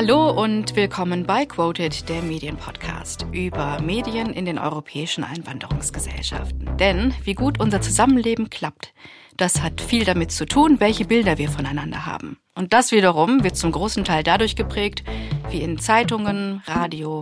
Hallo 0.00 0.30
und 0.30 0.76
willkommen 0.76 1.26
bei 1.26 1.44
Quoted, 1.44 2.08
der 2.08 2.22
Medienpodcast 2.22 3.26
über 3.32 3.80
Medien 3.80 4.32
in 4.32 4.44
den 4.44 4.56
europäischen 4.56 5.24
Einwanderungsgesellschaften. 5.24 6.76
Denn 6.76 7.14
wie 7.24 7.34
gut 7.34 7.58
unser 7.58 7.80
Zusammenleben 7.80 8.48
klappt, 8.48 8.94
das 9.36 9.60
hat 9.60 9.80
viel 9.80 10.04
damit 10.04 10.30
zu 10.30 10.46
tun, 10.46 10.78
welche 10.78 11.04
Bilder 11.04 11.36
wir 11.36 11.48
voneinander 11.48 12.06
haben. 12.06 12.38
Und 12.54 12.74
das 12.74 12.92
wiederum 12.92 13.42
wird 13.42 13.56
zum 13.56 13.72
großen 13.72 14.04
Teil 14.04 14.22
dadurch 14.22 14.54
geprägt, 14.54 15.02
wie 15.50 15.62
in 15.62 15.80
Zeitungen, 15.80 16.62
Radio, 16.66 17.20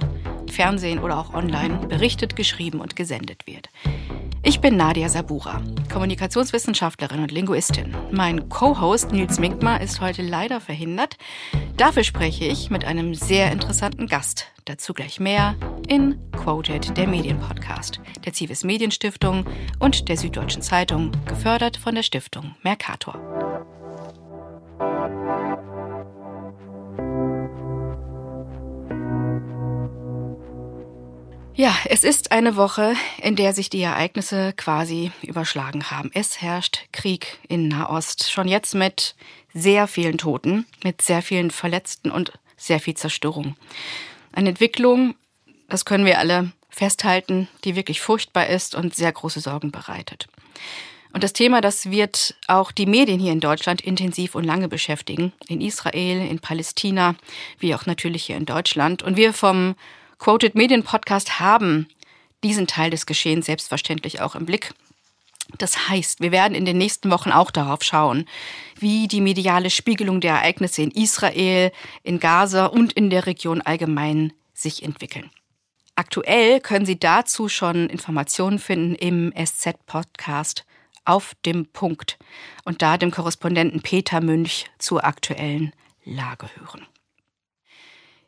Fernsehen 0.51 0.99
oder 0.99 1.17
auch 1.19 1.33
online 1.33 1.87
berichtet, 1.87 2.37
geschrieben 2.37 2.83
und 2.83 2.95
gesendet 2.95 3.47
wird. 3.47 3.71
Ich 4.49 4.61
bin 4.61 4.77
Nadia 4.77 5.09
Sabura, 5.09 5.61
Kommunikationswissenschaftlerin 5.93 7.19
und 7.19 7.33
Linguistin. 7.33 7.97
Mein 8.13 8.49
Co-Host 8.49 9.11
Nils 9.11 9.41
Minkmar 9.41 9.81
ist 9.81 10.01
heute 10.01 10.23
leider 10.23 10.61
verhindert. 10.61 11.17
Dafür 11.77 12.05
spreche 12.05 12.45
ich 12.45 12.71
mit 12.71 12.85
einem 12.85 13.17
sehr 13.17 13.51
interessanten 13.51 14.07
Gast. 14.07 14.47
Dazu 14.65 14.95
gleich 14.95 15.19
mehr 15.19 15.57
in 15.89 16.21
Quoted, 16.31 16.97
der 16.97 17.09
Medienpodcast 17.09 18.01
der 18.25 18.35
Zivis 18.35 18.63
Medienstiftung 18.63 19.47
und 19.81 20.09
der 20.09 20.17
Süddeutschen 20.17 20.63
Zeitung, 20.63 21.11
gefördert 21.27 21.77
von 21.77 21.97
der 21.97 22.05
Stiftung 22.05 22.55
Mercator. 22.63 23.19
Ja, 31.59 31.75
es 31.87 32.05
ist 32.05 32.33
eine 32.33 32.57
Woche, 32.57 32.95
in 33.23 33.35
der 33.35 33.55
sich 33.55 33.71
die 33.71 33.81
Ereignisse 33.81 34.53
quasi 34.59 35.11
überschlagen 35.23 35.91
haben. 35.91 36.11
Es 36.13 36.43
herrscht 36.43 36.81
Krieg 36.93 37.39
in 37.49 37.69
Nahost, 37.69 38.31
schon 38.31 38.47
jetzt 38.47 38.75
mit 38.75 39.15
sehr 39.55 39.87
vielen 39.87 40.19
Toten, 40.19 40.67
mit 40.85 41.01
sehr 41.01 41.23
vielen 41.23 41.51
Verletzten 41.51 42.11
und 42.11 42.31
sehr 42.59 42.79
viel 42.79 42.93
Zerstörung. 42.93 43.57
Eine 44.33 44.51
Entwicklung, 44.51 45.15
das 45.71 45.87
können 45.87 46.05
wir 46.05 46.19
alle 46.19 46.53
festhalten, 46.69 47.49
die 47.65 47.75
wirklich 47.75 48.03
furchtbar 48.03 48.49
ist 48.49 48.75
und 48.75 48.95
sehr 48.95 49.13
große 49.13 49.41
Sorgen 49.41 49.73
bereitet. 49.73 50.29
Und 51.15 51.25
das 51.25 51.33
Thema, 51.33 51.63
das 51.63 51.91
wird 51.91 52.35
auch 52.49 52.71
die 52.71 52.85
Medien 52.85 53.19
hier 53.19 53.33
in 53.33 53.41
Deutschland 53.41 53.81
intensiv 53.81 54.35
und 54.35 54.45
lange 54.45 54.69
beschäftigen. 54.69 55.33
In 55.49 55.63
Israel, 55.63 56.21
in 56.21 56.39
Palästina, 56.39 57.15
wie 57.59 57.75
auch 57.75 57.87
natürlich 57.87 58.27
hier 58.27 58.37
in 58.37 58.45
Deutschland. 58.45 59.03
Und 59.03 59.17
wir 59.17 59.33
vom 59.33 59.75
Quoted 60.19 60.55
Medien 60.55 60.83
Podcast 60.83 61.41
haben 61.41 61.89
diesen 62.43 62.67
Teil 62.67 62.91
des 62.91 63.07
Geschehens 63.07 63.47
selbstverständlich 63.47 64.21
auch 64.21 64.35
im 64.35 64.47
Blick. 64.47 64.73
Das 65.59 65.89
heißt, 65.89 66.21
wir 66.21 66.33
werden 66.33 66.55
in 66.55 66.65
den 66.65 66.79
nächsten 66.79 67.11
Wochen 67.11 67.31
auch 67.31 67.51
darauf 67.51 67.83
schauen, 67.83 68.27
wie 68.79 69.07
die 69.07 69.21
mediale 69.21 69.71
Spiegelung 69.71 70.21
der 70.21 70.35
Ereignisse 70.35 70.83
in 70.83 70.91
Israel, 70.91 71.71
in 72.03 72.19
Gaza 72.19 72.67
und 72.67 72.93
in 72.95 73.11
der 73.11 73.27
Region 73.27 73.61
allgemein 73.61 74.33
sich 74.55 74.83
entwickeln. 74.83 75.31
Aktuell 75.95 76.61
können 76.61 76.85
Sie 76.85 76.99
dazu 76.99 77.49
schon 77.49 77.89
Informationen 77.89 78.59
finden 78.59 78.95
im 78.97 79.33
SZ-Podcast 79.33 80.65
auf 81.05 81.35
dem 81.47 81.67
Punkt 81.67 82.19
und 82.65 82.83
da 82.83 82.99
dem 82.99 83.11
Korrespondenten 83.11 83.81
Peter 83.81 84.21
Münch 84.21 84.67
zur 84.79 85.05
aktuellen 85.05 85.73
Lage 86.05 86.49
hören. 86.57 86.87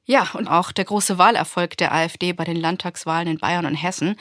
Ja, 0.09 0.27
und 0.33 0.49
auch 0.49 0.73
der 0.73 0.87
große 0.87 1.19
Wahlerfolg 1.19 1.77
der 1.77 1.93
AfD 1.93 2.33
bei 2.33 2.45
den 2.45 2.57
Landtagswahlen 2.57 3.29
in 3.29 3.39
Bayern 3.39 3.67
und 3.67 3.75
Hessen, 3.75 4.17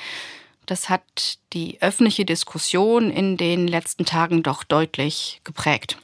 das 0.65 0.89
hat 0.89 1.39
die 1.53 1.81
öffentliche 1.81 2.25
Diskussion 2.25 3.09
in 3.09 3.37
den 3.37 3.69
letzten 3.69 4.03
Tagen 4.03 4.43
doch 4.43 4.65
deutlich 4.65 5.39
geprägt. 5.45 5.97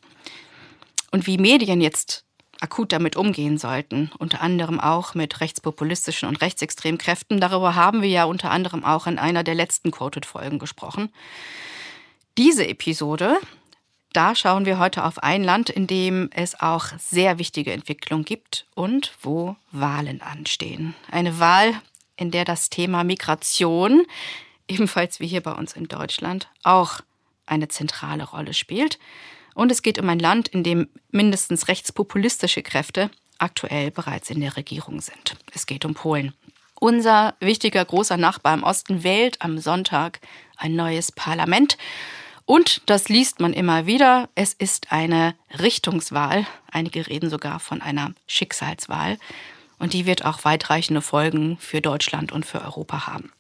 Und 1.12 1.28
wie 1.28 1.38
Medien 1.38 1.82
jetzt 1.82 2.24
akut 2.62 2.94
damit 2.94 3.18
umgehen 3.18 3.58
sollten, 3.58 4.10
unter 4.20 4.40
anderem 4.40 4.80
auch 4.80 5.16
mit 5.16 5.42
rechtspopulistischen 5.42 6.30
und 6.30 6.40
rechtsextremen 6.40 6.98
Kräften, 6.98 7.42
darüber 7.42 7.76
haben 7.76 8.02
wir 8.02 8.10
ja 8.10 8.24
unter 8.24 8.52
anderem 8.52 8.86
auch 8.86 9.06
in 9.06 9.20
einer 9.20 9.44
der 9.44 9.56
letzten 9.56 9.92
Quoted-Folgen 9.92 10.60
gesprochen. 10.60 11.10
Diese 12.38 12.66
Episode 12.66 13.38
da 14.14 14.36
schauen 14.36 14.66
wir 14.66 14.80
heute 14.80 15.04
auf 15.04 15.22
ein 15.22 15.44
Land, 15.44 15.70
in 15.70 15.88
dem 15.88 16.30
es 16.34 16.60
auch 16.60 16.86
sehr 17.00 17.40
wichtige 17.40 17.74
Entwicklungen 17.74 18.26
gibt 18.26 18.66
und 18.76 19.14
wo 19.22 19.56
Wahlen 19.72 20.22
anstehen. 20.22 20.96
Eine 21.12 21.40
Wahl, 21.40 21.74
in 22.16 22.32
der 22.32 22.46
das 22.46 22.70
Thema 22.70 23.04
Migration, 23.04 24.06
ebenfalls 24.68 25.20
wie 25.20 25.28
hier 25.28 25.42
bei 25.42 25.52
uns 25.52 25.74
in 25.74 25.88
Deutschland, 25.88 26.48
auch 26.64 27.02
eine 27.46 27.68
zentrale 27.68 28.24
Rolle 28.24 28.54
spielt. 28.54 29.00
Und 29.56 29.72
es 29.72 29.82
geht 29.82 30.00
um 30.00 30.10
ein 30.10 30.20
Land, 30.20 30.48
in 30.48 30.64
dem 30.64 30.88
mindestens 31.12 31.68
rechtspopulistische 31.68 32.64
Kräfte 32.64 33.12
aktuell 33.38 33.92
bereits 33.92 34.30
in 34.30 34.40
der 34.40 34.56
Regierung 34.56 35.02
sind. 35.02 35.36
Es 35.54 35.66
geht 35.66 35.86
um 35.86 35.94
Polen. 35.94 36.34
Unser 36.76 37.36
wichtiger 37.40 37.84
großer 37.84 38.18
Nachbar 38.18 38.54
im 38.54 38.64
Osten 38.64 39.04
wählt 39.04 39.42
am 39.42 39.60
Sonntag 39.60 40.20
ein 40.58 40.76
neues 40.76 41.12
Parlament. 41.12 41.78
Und 42.46 42.82
das 42.88 43.08
liest 43.10 43.40
man 43.40 43.54
immer 43.54 43.86
wieder, 43.86 44.30
es 44.36 44.54
ist 44.54 44.92
eine 44.92 45.36
Richtungswahl. 45.60 46.46
Einige 46.72 47.08
reden 47.08 47.30
sogar 47.30 47.60
von 47.60 47.82
einer 47.82 48.14
Schicksalswahl. 48.28 49.18
Und 49.80 49.94
die 49.94 50.06
wird 50.06 50.26
auch 50.26 50.44
weitreichende 50.44 51.02
Folgen 51.02 51.58
für 51.58 51.82
Deutschland 51.82 52.32
und 52.32 52.46
für 52.46 52.62
Europa 52.62 53.08
haben. 53.08 53.32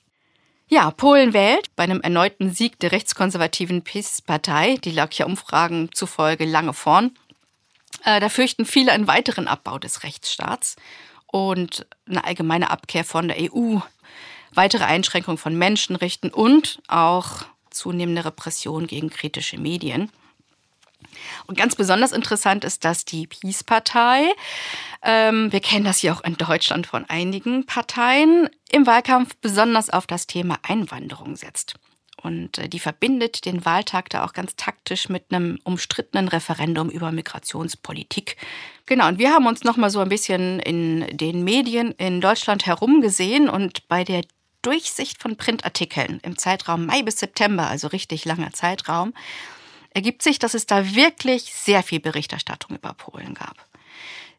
Ja, 0.67 0.89
Polen 0.91 1.33
wählt 1.33 1.75
bei 1.75 1.83
einem 1.83 2.01
erneuten 2.01 2.53
Sieg 2.53 2.79
der 2.79 2.91
rechtskonservativen 2.91 3.83
PiS-Partei. 3.83 4.77
Die 4.83 4.91
lag 4.91 5.13
ja 5.13 5.25
Umfragen 5.25 5.89
zufolge 5.93 6.45
lange 6.45 6.73
vorn. 6.73 7.11
Äh, 8.05 8.19
da 8.19 8.29
fürchten 8.29 8.65
viele 8.65 8.91
einen 8.91 9.07
weiteren 9.07 9.47
Abbau 9.47 9.77
des 9.77 10.03
Rechtsstaats 10.03 10.75
und 11.27 11.85
eine 12.07 12.23
allgemeine 12.23 12.71
Abkehr 12.71 13.03
von 13.03 13.27
der 13.27 13.37
EU, 13.39 13.79
weitere 14.53 14.83
Einschränkungen 14.85 15.37
von 15.37 15.55
Menschenrechten 15.55 16.31
und 16.31 16.81
auch 16.87 17.45
zunehmende 17.73 18.25
Repression 18.25 18.87
gegen 18.87 19.09
kritische 19.09 19.59
Medien. 19.59 20.09
Und 21.47 21.57
ganz 21.57 21.75
besonders 21.75 22.11
interessant 22.11 22.63
ist, 22.63 22.85
dass 22.85 23.05
die 23.05 23.27
Peace-Partei, 23.27 24.33
ähm, 25.01 25.51
wir 25.51 25.59
kennen 25.59 25.85
das 25.85 26.01
ja 26.01 26.13
auch 26.13 26.23
in 26.23 26.37
Deutschland 26.37 26.87
von 26.87 27.05
einigen 27.09 27.65
Parteien, 27.65 28.49
im 28.71 28.87
Wahlkampf 28.87 29.35
besonders 29.41 29.89
auf 29.89 30.07
das 30.07 30.27
Thema 30.27 30.57
Einwanderung 30.63 31.35
setzt. 31.35 31.75
Und 32.21 32.57
äh, 32.57 32.69
die 32.69 32.79
verbindet 32.79 33.45
den 33.45 33.65
Wahltag 33.65 34.09
da 34.09 34.23
auch 34.23 34.33
ganz 34.33 34.55
taktisch 34.55 35.09
mit 35.09 35.25
einem 35.29 35.59
umstrittenen 35.63 36.29
Referendum 36.29 36.89
über 36.89 37.11
Migrationspolitik. 37.11 38.37
Genau, 38.85 39.07
und 39.09 39.19
wir 39.19 39.31
haben 39.31 39.45
uns 39.45 39.63
noch 39.63 39.77
mal 39.77 39.89
so 39.89 39.99
ein 39.99 40.09
bisschen 40.09 40.59
in 40.59 41.05
den 41.17 41.43
Medien 41.43 41.91
in 41.91 42.21
Deutschland 42.21 42.65
herumgesehen 42.65 43.49
und 43.49 43.87
bei 43.87 44.03
der 44.03 44.23
Durchsicht 44.63 45.21
von 45.21 45.37
Printartikeln 45.37 46.19
im 46.23 46.37
Zeitraum 46.37 46.87
Mai 46.87 47.03
bis 47.03 47.19
September, 47.19 47.67
also 47.67 47.87
richtig 47.87 48.25
langer 48.25 48.51
Zeitraum, 48.53 49.13
ergibt 49.91 50.23
sich, 50.23 50.39
dass 50.39 50.55
es 50.55 50.65
da 50.65 50.95
wirklich 50.95 51.53
sehr 51.53 51.83
viel 51.83 51.99
Berichterstattung 51.99 52.75
über 52.75 52.93
Polen 52.93 53.35
gab. 53.35 53.67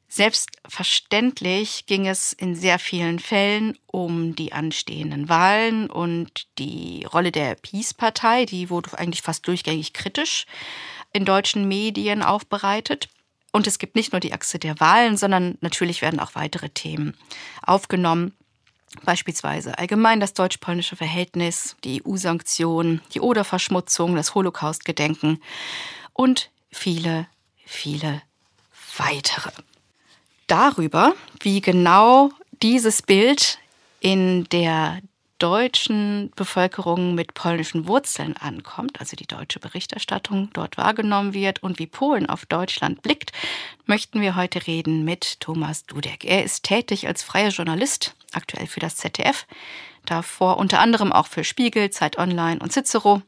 Selbstverständlich 0.08 1.86
ging 1.86 2.06
es 2.06 2.32
in 2.32 2.54
sehr 2.54 2.78
vielen 2.78 3.18
Fällen 3.18 3.76
um 3.86 4.36
die 4.36 4.52
anstehenden 4.52 5.28
Wahlen 5.28 5.90
und 5.90 6.46
die 6.58 7.04
Rolle 7.04 7.32
der 7.32 7.56
Peace-Partei, 7.56 8.44
die 8.44 8.70
wurde 8.70 8.96
eigentlich 8.96 9.22
fast 9.22 9.48
durchgängig 9.48 9.92
kritisch 9.92 10.46
in 11.12 11.24
deutschen 11.24 11.66
Medien 11.66 12.22
aufbereitet. 12.22 13.08
Und 13.50 13.66
es 13.66 13.78
gibt 13.78 13.96
nicht 13.96 14.12
nur 14.12 14.20
die 14.20 14.32
Achse 14.32 14.58
der 14.58 14.78
Wahlen, 14.78 15.16
sondern 15.16 15.58
natürlich 15.60 16.00
werden 16.00 16.20
auch 16.20 16.34
weitere 16.34 16.70
Themen 16.70 17.16
aufgenommen. 17.62 18.34
Beispielsweise 19.02 19.78
allgemein 19.78 20.20
das 20.20 20.34
deutsch-polnische 20.34 20.96
Verhältnis, 20.96 21.76
die 21.84 22.02
EU-Sanktionen, 22.04 23.00
die 23.12 23.20
Oderverschmutzung, 23.20 24.14
das 24.14 24.34
Holocaust-Gedenken 24.34 25.40
und 26.12 26.50
viele, 26.70 27.26
viele 27.64 28.22
weitere. 28.96 29.50
Darüber, 30.46 31.14
wie 31.40 31.60
genau 31.60 32.30
dieses 32.62 33.02
Bild 33.02 33.58
in 34.00 34.44
der 34.50 35.00
deutschen 35.38 36.30
Bevölkerung 36.36 37.14
mit 37.14 37.34
polnischen 37.34 37.86
Wurzeln 37.86 38.36
ankommt, 38.36 39.00
also 39.00 39.16
die 39.16 39.26
deutsche 39.26 39.60
Berichterstattung 39.60 40.50
dort 40.52 40.76
wahrgenommen 40.76 41.34
wird 41.34 41.62
und 41.62 41.78
wie 41.78 41.86
Polen 41.86 42.28
auf 42.28 42.46
Deutschland 42.46 43.02
blickt, 43.02 43.32
möchten 43.86 44.20
wir 44.20 44.36
heute 44.36 44.66
reden 44.66 45.04
mit 45.04 45.40
Thomas 45.40 45.86
Dudek. 45.86 46.24
Er 46.24 46.44
ist 46.44 46.64
tätig 46.64 47.06
als 47.06 47.22
freier 47.22 47.50
Journalist, 47.50 48.14
aktuell 48.32 48.66
für 48.66 48.80
das 48.80 48.96
ZDF, 48.96 49.46
davor 50.06 50.58
unter 50.58 50.80
anderem 50.80 51.12
auch 51.12 51.26
für 51.26 51.44
Spiegel, 51.44 51.90
Zeit 51.90 52.18
Online 52.18 52.60
und 52.60 52.72
Cicero. 52.72 53.22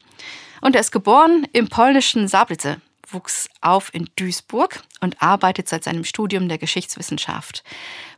Und 0.61 0.75
er 0.75 0.81
ist 0.81 0.91
geboren 0.91 1.45
im 1.53 1.67
polnischen 1.67 2.27
Sablice, 2.27 2.81
wuchs 3.13 3.49
auf 3.61 3.93
in 3.93 4.09
Duisburg 4.15 4.81
und 5.01 5.21
arbeitet 5.21 5.67
seit 5.67 5.83
seinem 5.83 6.03
Studium 6.03 6.47
der 6.47 6.57
Geschichtswissenschaft 6.57 7.63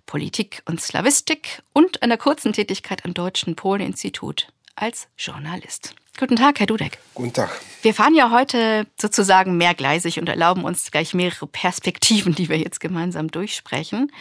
Politik 0.05 0.63
und 0.65 0.81
Slawistik 0.81 1.61
und 1.73 2.01
einer 2.01 2.17
kurzen 2.17 2.53
Tätigkeit 2.53 3.05
am 3.05 3.13
Deutschen 3.13 3.55
Polen-Institut 3.55 4.47
als 4.75 5.07
Journalist. 5.17 5.93
Guten 6.17 6.35
Tag, 6.35 6.59
Herr 6.59 6.67
Dudek. 6.67 6.97
Guten 7.13 7.31
Tag. 7.31 7.49
Wir 7.81 7.93
fahren 7.93 8.13
ja 8.13 8.29
heute 8.31 8.87
sozusagen 8.99 9.55
mehrgleisig 9.55 10.19
und 10.19 10.27
erlauben 10.27 10.65
uns 10.65 10.91
gleich 10.91 11.13
mehrere 11.13 11.47
Perspektiven, 11.47 12.35
die 12.35 12.49
wir 12.49 12.57
jetzt 12.57 12.79
gemeinsam 12.81 13.29
durchsprechen. 13.31 14.11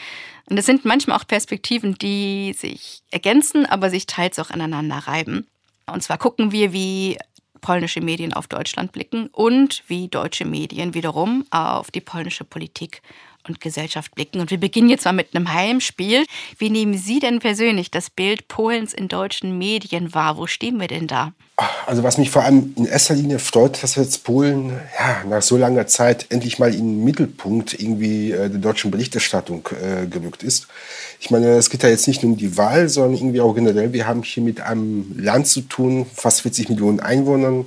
Und 0.49 0.59
es 0.59 0.67
sind 0.67 0.85
manchmal 0.85 1.19
auch 1.19 1.27
Perspektiven, 1.27 1.95
die 1.95 2.55
sich 2.57 3.03
ergänzen, 3.11 3.67
aber 3.67 3.91
sich 3.91 4.07
teils 4.07 4.39
auch 4.39 4.51
aneinander 4.51 4.99
reiben. 4.99 5.49
Und 5.87 6.03
zwar 6.03 6.19
gucken 6.19 6.53
wir, 6.53 6.73
wie 6.73 7.19
polnische 7.61 8.01
Medien 8.01 8.33
auf 8.33 8.47
Deutschland 8.47 8.93
blicken 8.93 9.29
und 9.29 9.83
wie 9.87 10.09
deutsche 10.09 10.45
Medien 10.45 10.95
wiederum 10.95 11.45
auf 11.51 11.91
die 11.91 12.01
polnische 12.01 12.45
Politik 12.45 13.03
und 13.49 13.61
Gesellschaft 13.61 14.15
blicken. 14.15 14.41
Und 14.41 14.51
wir 14.51 14.59
beginnen 14.59 14.89
jetzt 14.89 15.05
mal 15.05 15.13
mit 15.13 15.35
einem 15.35 15.53
Heimspiel. 15.53 16.25
Wie 16.59 16.71
nehmen 16.71 16.97
Sie 16.97 17.21
denn 17.21 17.39
persönlich 17.39 17.91
das 17.91 18.11
Bild 18.11 18.49
Polens 18.49 18.95
in 18.95 19.09
deutschen 19.09 19.59
Medien 19.59 20.15
wahr? 20.15 20.37
Wo 20.37 20.47
stehen 20.47 20.81
wir 20.81 20.89
denn 20.89 21.07
da? 21.07 21.33
Also 21.87 22.05
was 22.05 22.19
mich 22.19 22.31
vor 22.31 22.45
allem 22.45 22.73
in 22.77 22.85
erster 22.85 23.15
Linie 23.15 23.41
freut, 23.41 23.83
dass 23.83 23.97
jetzt 23.97 24.23
Polen 24.23 24.81
ja, 24.97 25.25
nach 25.29 25.43
so 25.43 25.57
langer 25.57 25.89
Zeit 25.89 26.27
endlich 26.29 26.61
mal 26.61 26.73
in 26.73 26.99
den 26.99 27.05
Mittelpunkt 27.05 27.75
irgendwie 27.75 28.31
äh, 28.31 28.49
der 28.49 28.61
deutschen 28.61 28.93
Berichterstattung 28.93 29.69
äh, 29.73 30.07
gerückt 30.07 30.45
ist. 30.45 30.69
Ich 31.19 31.31
meine, 31.31 31.57
es 31.57 31.69
geht 31.69 31.83
ja 31.83 31.89
jetzt 31.89 32.07
nicht 32.07 32.23
nur 32.23 32.33
um 32.33 32.39
die 32.39 32.57
Wahl, 32.57 32.89
sondern 32.89 33.15
irgendwie 33.15 33.41
auch 33.41 33.55
generell. 33.55 33.93
Wir 33.93 34.07
haben 34.07 34.23
hier 34.23 34.45
mit 34.45 34.61
einem 34.61 35.13
Land 35.19 35.49
zu 35.49 35.63
tun, 35.63 36.07
fast 36.15 36.43
40 36.43 36.69
Millionen 36.69 37.01
Einwohnern, 37.01 37.67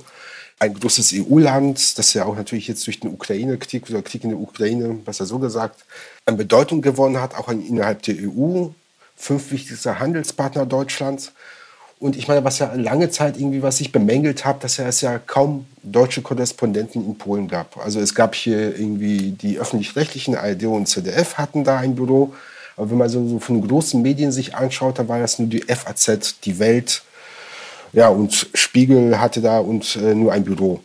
ein 0.62 0.74
großes 0.74 1.12
EU-Land, 1.14 1.98
das 1.98 2.14
ja 2.14 2.24
auch 2.24 2.36
natürlich 2.36 2.68
jetzt 2.68 2.86
durch 2.86 3.00
den 3.00 3.12
Ukraine-Krieg 3.12 3.90
oder 3.90 4.00
Krieg 4.00 4.22
in 4.22 4.30
der 4.30 4.38
Ukraine, 4.38 4.94
besser 4.94 5.26
so 5.26 5.40
gesagt, 5.40 5.84
an 6.24 6.36
Bedeutung 6.36 6.82
gewonnen 6.82 7.20
hat, 7.20 7.34
auch 7.34 7.48
innerhalb 7.48 8.02
der 8.04 8.14
EU. 8.20 8.68
Fünf 9.16 9.50
wichtigster 9.50 9.98
Handelspartner 9.98 10.64
Deutschlands. 10.64 11.32
Und 11.98 12.16
ich 12.16 12.28
meine, 12.28 12.44
was 12.44 12.60
ja 12.60 12.72
lange 12.74 13.10
Zeit 13.10 13.36
irgendwie, 13.36 13.62
was 13.62 13.80
ich 13.80 13.90
bemängelt 13.90 14.44
habe, 14.44 14.60
dass 14.60 14.78
es 14.78 15.00
ja 15.00 15.18
kaum 15.18 15.66
deutsche 15.82 16.22
Korrespondenten 16.22 17.04
in 17.04 17.18
Polen 17.18 17.48
gab. 17.48 17.76
Also 17.78 17.98
es 17.98 18.14
gab 18.14 18.36
hier 18.36 18.78
irgendwie 18.78 19.32
die 19.32 19.58
öffentlich-rechtlichen 19.58 20.36
ARD 20.36 20.64
und 20.64 20.86
ZDF 20.86 21.38
hatten 21.38 21.64
da 21.64 21.78
ein 21.78 21.96
Büro. 21.96 22.34
Aber 22.76 22.88
wenn 22.90 22.98
man 22.98 23.08
so, 23.08 23.26
so 23.26 23.40
von 23.40 23.66
großen 23.66 24.00
Medien 24.00 24.30
sich 24.30 24.54
anschaut, 24.54 25.00
da 25.00 25.08
war 25.08 25.18
das 25.18 25.40
nur 25.40 25.48
die 25.48 25.62
FAZ, 25.62 26.40
die 26.44 26.60
Welt. 26.60 27.02
Ja, 27.92 28.08
und 28.08 28.48
Spiegel 28.54 29.18
hatte 29.18 29.40
da 29.40 29.58
und 29.58 29.96
äh, 29.96 30.14
nur 30.14 30.32
ein 30.32 30.44
Büro. 30.44 30.80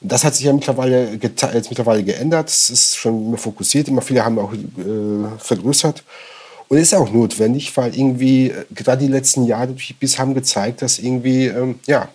Das 0.00 0.24
hat 0.24 0.34
sich 0.34 0.46
ja 0.46 0.52
mittlerweile, 0.52 1.18
jetzt 1.20 1.70
mittlerweile 1.70 2.04
geändert. 2.04 2.48
Es 2.48 2.70
ist 2.70 2.96
schon 2.96 3.30
mehr 3.30 3.38
fokussiert. 3.38 3.88
Immer 3.88 4.02
viele 4.02 4.24
haben 4.24 4.38
auch 4.38 4.52
äh, 4.52 5.38
vergrößert. 5.38 6.04
Und 6.68 6.78
ist 6.78 6.94
auch 6.94 7.10
notwendig, 7.10 7.76
weil 7.76 7.96
irgendwie 7.96 8.50
äh, 8.50 8.64
gerade 8.74 9.04
die 9.04 9.10
letzten 9.10 9.44
Jahre 9.44 9.68
durch 9.68 9.96
BIS 9.96 10.18
haben 10.18 10.34
gezeigt, 10.34 10.82
dass 10.82 10.98
irgendwie 10.98 11.46
ähm, 11.46 11.80
ja, 11.86 12.08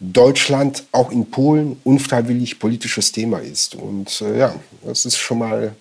Deutschland 0.00 0.84
auch 0.92 1.12
in 1.12 1.30
Polen 1.30 1.80
unfreiwillig 1.84 2.58
politisches 2.58 3.12
Thema 3.12 3.38
ist. 3.38 3.76
Und 3.76 4.20
äh, 4.20 4.38
ja, 4.38 4.54
das 4.84 5.06
ist 5.06 5.16
schon 5.16 5.38
mal 5.38 5.74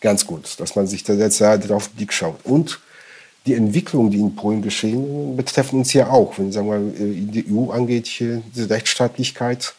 ganz 0.00 0.26
gut, 0.26 0.60
dass 0.60 0.76
man 0.76 0.86
sich 0.86 1.02
da 1.02 1.14
jetzt 1.14 1.40
ja, 1.40 1.56
drauf 1.58 1.90
Blick 1.90 2.12
schaut. 2.12 2.38
Und 2.44 2.78
die 3.46 3.54
Entwicklungen, 3.54 4.10
die 4.10 4.18
in 4.18 4.34
Polen 4.34 4.62
geschehen, 4.62 5.36
betreffen 5.36 5.80
uns 5.80 5.92
ja 5.92 6.08
auch. 6.08 6.38
Wenn 6.38 6.52
sagen 6.52 6.68
wir, 6.68 6.76
äh, 6.76 7.14
die 7.14 7.46
EU 7.52 7.70
angeht, 7.70 8.06
hier 8.06 8.42
diese 8.54 8.70
Rechtsstaatlichkeit, 8.70 9.74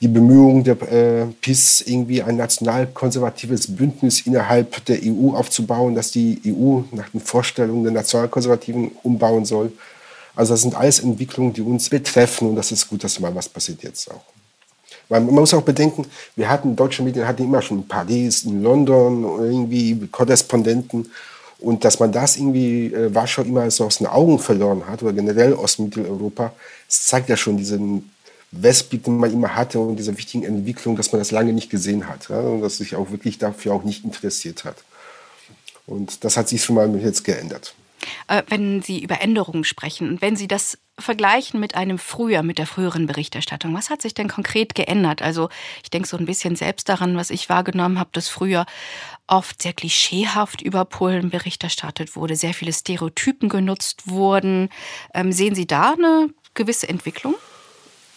die 0.00 0.08
Bemühungen 0.08 0.62
der 0.62 0.80
äh, 0.82 1.26
PIS, 1.40 1.80
irgendwie 1.80 2.22
ein 2.22 2.36
nationalkonservatives 2.36 3.74
Bündnis 3.74 4.20
innerhalb 4.20 4.84
der 4.84 4.98
EU 5.02 5.34
aufzubauen, 5.34 5.94
das 5.94 6.10
die 6.10 6.40
EU 6.46 6.82
nach 6.92 7.08
den 7.08 7.20
Vorstellungen 7.20 7.82
der 7.82 7.92
Nationalkonservativen 7.92 8.92
umbauen 9.02 9.44
soll. 9.44 9.72
Also 10.36 10.52
das 10.52 10.62
sind 10.62 10.74
alles 10.74 11.00
Entwicklungen, 11.00 11.54
die 11.54 11.62
uns 11.62 11.88
betreffen 11.88 12.50
und 12.50 12.56
das 12.56 12.70
ist 12.70 12.88
gut, 12.88 13.02
dass 13.02 13.18
mal 13.18 13.34
was 13.34 13.48
passiert 13.48 13.82
jetzt 13.82 14.10
auch. 14.10 14.22
Weil 15.08 15.22
man 15.22 15.34
muss 15.34 15.54
auch 15.54 15.62
bedenken, 15.62 16.04
wir 16.34 16.48
hatten, 16.48 16.76
deutsche 16.76 17.02
Medien 17.02 17.26
hatten 17.26 17.44
immer 17.44 17.62
schon 17.62 17.78
in 17.78 17.88
Paris, 17.88 18.44
in 18.44 18.62
London 18.62 19.22
irgendwie 19.22 20.08
Korrespondenten 20.10 21.10
und 21.58 21.84
dass 21.84 21.98
man 21.98 22.12
das 22.12 22.36
irgendwie 22.36 22.92
äh, 22.92 23.14
Warschau 23.14 23.42
immer 23.42 23.70
so 23.70 23.84
aus 23.86 23.98
den 23.98 24.06
Augen 24.06 24.38
verloren 24.38 24.86
hat 24.86 25.02
oder 25.02 25.12
generell 25.12 25.54
Ostmitteleuropa, 25.54 26.52
das 26.86 27.06
zeigt 27.06 27.28
ja 27.28 27.36
schon 27.36 27.56
diesen 27.56 28.10
Westblick, 28.52 29.04
den 29.04 29.18
man 29.18 29.32
immer 29.32 29.54
hatte 29.54 29.78
und 29.80 29.96
diese 29.96 30.16
wichtigen 30.16 30.44
Entwicklungen, 30.44 30.96
dass 30.96 31.12
man 31.12 31.20
das 31.20 31.30
lange 31.30 31.52
nicht 31.52 31.70
gesehen 31.70 32.08
hat 32.08 32.28
ja, 32.28 32.38
und 32.38 32.60
dass 32.60 32.78
sich 32.78 32.94
auch 32.94 33.10
wirklich 33.10 33.38
dafür 33.38 33.74
auch 33.74 33.84
nicht 33.84 34.04
interessiert 34.04 34.64
hat. 34.64 34.76
Und 35.86 36.24
das 36.24 36.36
hat 36.36 36.48
sich 36.48 36.64
schon 36.64 36.76
mal 36.76 36.94
jetzt 36.98 37.24
geändert. 37.24 37.74
Äh, 38.28 38.42
wenn 38.48 38.82
Sie 38.82 39.02
über 39.02 39.20
Änderungen 39.20 39.64
sprechen 39.64 40.08
und 40.08 40.22
wenn 40.22 40.36
Sie 40.36 40.48
das 40.48 40.78
vergleichen 40.98 41.60
mit 41.60 41.74
einem 41.74 41.98
früher, 41.98 42.42
mit 42.42 42.58
der 42.58 42.66
früheren 42.66 43.06
Berichterstattung, 43.06 43.74
was 43.74 43.90
hat 43.90 44.02
sich 44.02 44.14
denn 44.14 44.28
konkret 44.28 44.74
geändert? 44.74 45.20
Also 45.20 45.50
ich 45.82 45.90
denke 45.90 46.08
so 46.08 46.16
ein 46.16 46.26
bisschen 46.26 46.56
selbst 46.56 46.88
daran, 46.88 47.16
was 47.16 47.30
ich 47.30 47.48
wahrgenommen 47.48 47.98
habe, 47.98 48.10
dass 48.12 48.28
früher 48.28 48.64
oft 49.26 49.60
sehr 49.60 49.72
klischeehaft 49.72 50.62
über 50.62 50.84
Polen 50.84 51.30
Bericht 51.30 51.62
erstattet 51.64 52.16
wurde, 52.16 52.36
sehr 52.36 52.54
viele 52.54 52.72
Stereotypen 52.72 53.48
genutzt 53.48 54.08
wurden. 54.08 54.70
Ähm, 55.12 55.32
sehen 55.32 55.54
Sie 55.54 55.66
da 55.66 55.92
eine 55.92 56.30
gewisse 56.54 56.88
Entwicklung? 56.88 57.34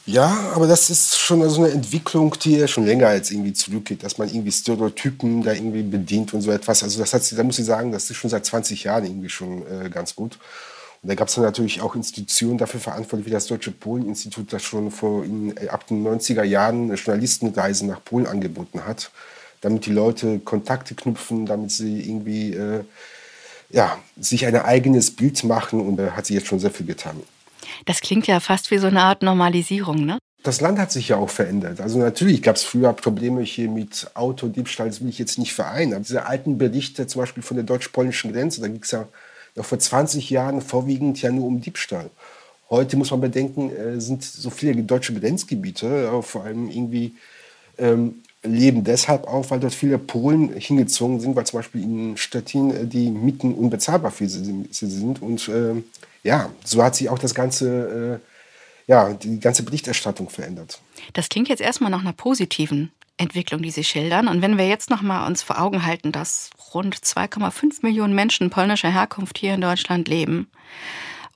Ja, 0.06 0.54
aber 0.56 0.66
das 0.66 0.90
ist 0.90 1.20
schon 1.20 1.48
so 1.50 1.64
eine 1.64 1.72
Entwicklung, 1.72 2.36
die 2.44 2.68
schon 2.68 2.86
länger 2.86 3.14
jetzt 3.14 3.30
irgendwie 3.30 3.54
zurückgeht, 3.54 4.04
dass 4.04 4.18
man 4.18 4.28
irgendwie 4.28 4.52
Stereotypen 4.52 5.44
da 5.44 5.54
irgendwie 5.54 5.84
bedient 5.84 6.34
und 6.34 6.42
so 6.42 6.50
etwas. 6.50 6.81
Also 6.81 7.00
das 7.00 7.14
hat, 7.14 7.38
da 7.38 7.44
muss 7.44 7.60
ich 7.60 7.66
sagen, 7.66 7.92
das 7.92 8.10
ist 8.10 8.18
schon 8.18 8.30
seit 8.30 8.44
20 8.44 8.86
Jahren 8.86 9.06
irgendwie 9.06 9.30
schon 9.30 9.68
äh, 9.68 9.90
ganz 9.90 10.16
gut. 10.16 10.40
Und 11.01 11.10
da 11.10 11.16
gab 11.16 11.30
es 11.30 11.36
dann 11.36 11.46
natürlich 11.46 11.81
auch 11.81 11.96
Institutionen 11.96 12.57
dafür 12.57 12.80
verantwortlich, 12.80 13.28
wie 13.28 13.31
das 13.31 13.48
Deutsche 13.48 13.72
Polen-Institut, 13.72 14.51
das 14.51 14.63
schon 14.63 14.92
vor 14.92 15.24
in, 15.24 15.56
äh, 15.57 15.69
ab 15.69 15.88
den 15.88 16.06
90er 16.06 16.44
Jahren 16.44 16.94
Journalistenreisen 16.94 17.88
nach 17.88 18.04
Polen 18.04 18.28
angeboten 18.28 18.86
hat, 18.86 19.12
damit 19.62 19.86
die 19.86 19.92
Leute 19.92 20.40
Kontakte 20.40 20.96
knüpfen, 20.96 21.46
damit 21.46 21.72
sie 21.72 22.01
irgendwie 22.01 22.54
äh, 22.54 22.84
ja, 23.69 23.98
sich 24.19 24.46
ein 24.46 24.56
eigenes 24.56 25.16
Bild 25.16 25.44
machen 25.44 25.80
und 25.80 25.98
da 25.98 26.07
äh, 26.07 26.12
hat 26.12 26.25
sich 26.25 26.36
jetzt 26.36 26.48
schon 26.48 26.60
sehr 26.60 26.72
viel 26.72 26.86
getan. 26.86 27.22
Das 27.86 28.02
klingt 28.02 28.28
ja 28.28 28.40
fast 28.40 28.72
wie 28.72 28.78
so 28.78 28.88
eine 28.88 29.02
Art 29.02 29.22
Normalisierung, 29.22 30.06
ne? 30.06 30.18
Das 30.44 30.62
Land 30.62 30.80
hat 30.80 30.92
sich 30.92 31.10
ja 31.10 31.18
auch 31.18 31.30
verändert. 31.30 31.81
Also 31.81 32.00
natürlich 32.00 32.42
gab 32.42 32.56
es 32.56 32.63
früher 32.63 32.94
Probleme 32.94 33.42
hier 33.42 33.69
mit 33.69 34.10
Autodiebstahl, 34.13 34.88
das 34.88 35.02
will 35.02 35.10
ich 35.10 35.19
jetzt 35.19 35.38
nicht 35.38 35.54
vereinen. 35.54 35.94
Aber 35.94 36.04
diese 36.04 36.25
alten 36.25 36.57
Berichte 36.57 37.07
zum 37.07 37.22
Beispiel 37.22 37.44
von 37.44 37.57
der 37.57 37.66
deutsch-polnischen 37.66 38.31
Grenze, 38.31 38.62
da 38.62 38.68
ging 38.68 38.81
es 38.81 38.92
ja 38.92 39.06
noch 39.56 39.66
vor 39.66 39.80
20 39.80 40.30
Jahren 40.30 40.62
vorwiegend 40.62 41.22
ja 41.22 41.31
nur 41.31 41.46
um 41.46 41.62
Diebstahl. 41.62 42.10
Heute 42.69 42.98
muss 42.98 43.12
man 43.12 43.22
bedenken, 43.22 43.75
äh, 43.75 44.00
sind 44.00 44.24
so 44.24 44.50
viele 44.50 44.84
deutsche 44.84 45.13
Grenzgebiete, 45.13 46.22
vor 46.22 46.44
allem 46.44 46.69
irgendwie 46.69 47.13
ähm, 47.78 48.22
leben 48.44 48.84
deshalb 48.84 49.28
auch, 49.28 49.50
weil 49.50 49.60
dort 49.60 49.74
viele 49.74 49.98
Polen 49.98 50.54
hingezogen 50.54 51.19
sind, 51.19 51.35
weil 51.35 51.45
zum 51.45 51.59
Beispiel 51.59 51.83
in 51.83 52.18
Stettin 52.18 52.71
äh, 52.71 52.85
die 52.85 53.09
Mieten 53.09 53.54
unbezahlbar 53.54 54.12
für 54.12 54.30
sie 54.30 54.68
sind. 54.71 55.21
Und 55.21 55.47
äh, 55.50 55.81
ja, 56.23 56.50
so 56.64 56.83
hat 56.83 56.95
sich 56.95 57.09
auch 57.09 57.19
das 57.19 57.35
ganze, 57.35 58.19
äh, 58.88 58.92
ja, 58.92 59.14
die 59.14 59.40
ganze 59.40 59.64
Berichterstattung 59.64 60.30
verändert. 60.30 60.80
Das 61.14 61.30
klingt 61.30 61.50
jetzt 61.50 61.62
erstmal 61.62 61.92
nach 61.92 62.02
einer 62.02 62.14
positiven 62.14 62.92
Entwicklung, 63.19 63.61
die 63.61 63.71
Sie 63.71 63.83
schildern. 63.83 64.28
Und 64.28 64.42
wenn 64.42 64.57
wir 64.57 64.68
jetzt 64.68 64.90
noch 64.90 65.02
mal 65.02 65.28
uns 65.28 65.44
vor 65.44 65.61
Augen 65.61 65.85
halten, 65.85 66.11
dass 66.11 66.49
rund 66.73 66.95
2,5 66.95 67.80
Millionen 67.81 68.16
Menschen 68.16 68.49
polnischer 68.49 68.92
Herkunft 68.92 69.38
hier 69.38 69.54
in 69.54 69.61
Deutschland 69.61 70.07
leben 70.07 70.49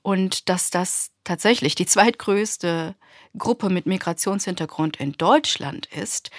und 0.02 0.48
dass 0.48 0.70
das 0.70 1.10
tatsächlich 1.24 1.74
die 1.74 1.86
zweitgrößte 1.86 2.94
Gruppe 3.36 3.68
mit 3.68 3.86
Migrationshintergrund 3.86 4.96
in 4.96 5.12
Deutschland 5.12 5.86
ist, 5.86 6.30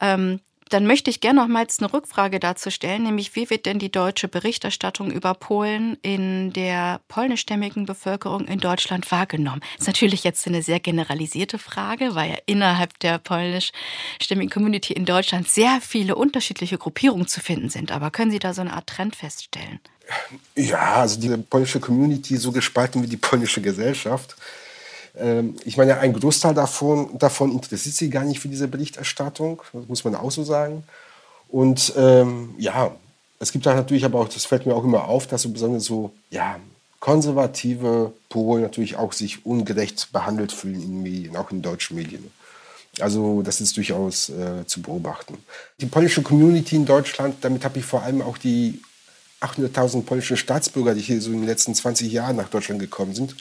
ähm, 0.00 0.40
dann 0.70 0.86
möchte 0.86 1.10
ich 1.10 1.20
gerne 1.20 1.40
nochmals 1.40 1.80
eine 1.80 1.92
Rückfrage 1.92 2.40
dazu 2.40 2.70
stellen, 2.70 3.02
nämlich 3.02 3.34
wie 3.36 3.50
wird 3.50 3.66
denn 3.66 3.78
die 3.78 3.90
deutsche 3.90 4.28
Berichterstattung 4.28 5.10
über 5.10 5.34
Polen 5.34 5.98
in 6.02 6.52
der 6.52 7.00
polnischstämmigen 7.08 7.86
Bevölkerung 7.86 8.46
in 8.46 8.60
Deutschland 8.60 9.10
wahrgenommen? 9.10 9.60
Das 9.74 9.82
ist 9.82 9.86
natürlich 9.88 10.24
jetzt 10.24 10.46
eine 10.46 10.62
sehr 10.62 10.80
generalisierte 10.80 11.58
Frage, 11.58 12.14
weil 12.14 12.30
ja 12.30 12.36
innerhalb 12.46 12.98
der 13.00 13.18
polnischstämmigen 13.18 14.50
Community 14.50 14.92
in 14.92 15.04
Deutschland 15.04 15.48
sehr 15.48 15.80
viele 15.80 16.14
unterschiedliche 16.14 16.78
Gruppierungen 16.78 17.26
zu 17.26 17.40
finden 17.40 17.68
sind. 17.68 17.92
Aber 17.92 18.10
können 18.10 18.30
Sie 18.30 18.38
da 18.38 18.54
so 18.54 18.60
eine 18.60 18.72
Art 18.72 18.86
Trend 18.86 19.16
feststellen? 19.16 19.80
Ja, 20.54 20.96
also 20.96 21.20
die 21.20 21.36
polnische 21.36 21.80
Community 21.80 22.36
so 22.36 22.52
gespalten 22.52 23.02
wie 23.02 23.06
die 23.06 23.16
polnische 23.16 23.60
Gesellschaft. 23.60 24.36
Ähm, 25.18 25.56
ich 25.64 25.76
meine, 25.76 25.98
ein 25.98 26.12
Großteil 26.12 26.54
davon, 26.54 27.18
davon 27.18 27.52
interessiert 27.52 27.94
sich 27.94 28.10
gar 28.10 28.24
nicht 28.24 28.40
für 28.40 28.48
diese 28.48 28.68
Berichterstattung, 28.68 29.62
muss 29.88 30.04
man 30.04 30.14
auch 30.14 30.30
so 30.30 30.44
sagen. 30.44 30.84
Und 31.48 31.92
ähm, 31.96 32.54
ja, 32.58 32.92
es 33.38 33.52
gibt 33.52 33.66
da 33.66 33.74
natürlich 33.74 34.04
aber 34.04 34.20
auch, 34.20 34.28
das 34.28 34.44
fällt 34.44 34.66
mir 34.66 34.74
auch 34.74 34.84
immer 34.84 35.04
auf, 35.04 35.26
dass 35.26 35.42
so 35.42 35.50
besonders 35.50 35.84
so, 35.84 36.12
ja, 36.30 36.58
konservative 37.00 38.12
Polen 38.28 38.62
natürlich 38.62 38.96
auch 38.96 39.12
sich 39.12 39.46
ungerecht 39.46 40.08
behandelt 40.12 40.52
fühlen 40.52 40.82
in 40.82 41.02
Medien, 41.02 41.36
auch 41.36 41.50
in 41.50 41.62
deutschen 41.62 41.96
Medien. 41.96 42.30
Also 43.00 43.42
das 43.42 43.60
ist 43.60 43.76
durchaus 43.76 44.28
äh, 44.28 44.66
zu 44.66 44.82
beobachten. 44.82 45.38
Die 45.80 45.86
polnische 45.86 46.22
Community 46.22 46.76
in 46.76 46.84
Deutschland, 46.84 47.36
damit 47.40 47.64
habe 47.64 47.78
ich 47.78 47.84
vor 47.84 48.02
allem 48.02 48.20
auch 48.20 48.36
die 48.36 48.82
800.000 49.40 50.02
polnischen 50.02 50.36
Staatsbürger, 50.36 50.94
die 50.94 51.00
hier 51.00 51.20
so 51.20 51.30
in 51.30 51.38
den 51.38 51.46
letzten 51.46 51.74
20 51.74 52.12
Jahren 52.12 52.36
nach 52.36 52.50
Deutschland 52.50 52.80
gekommen 52.80 53.14
sind, 53.14 53.34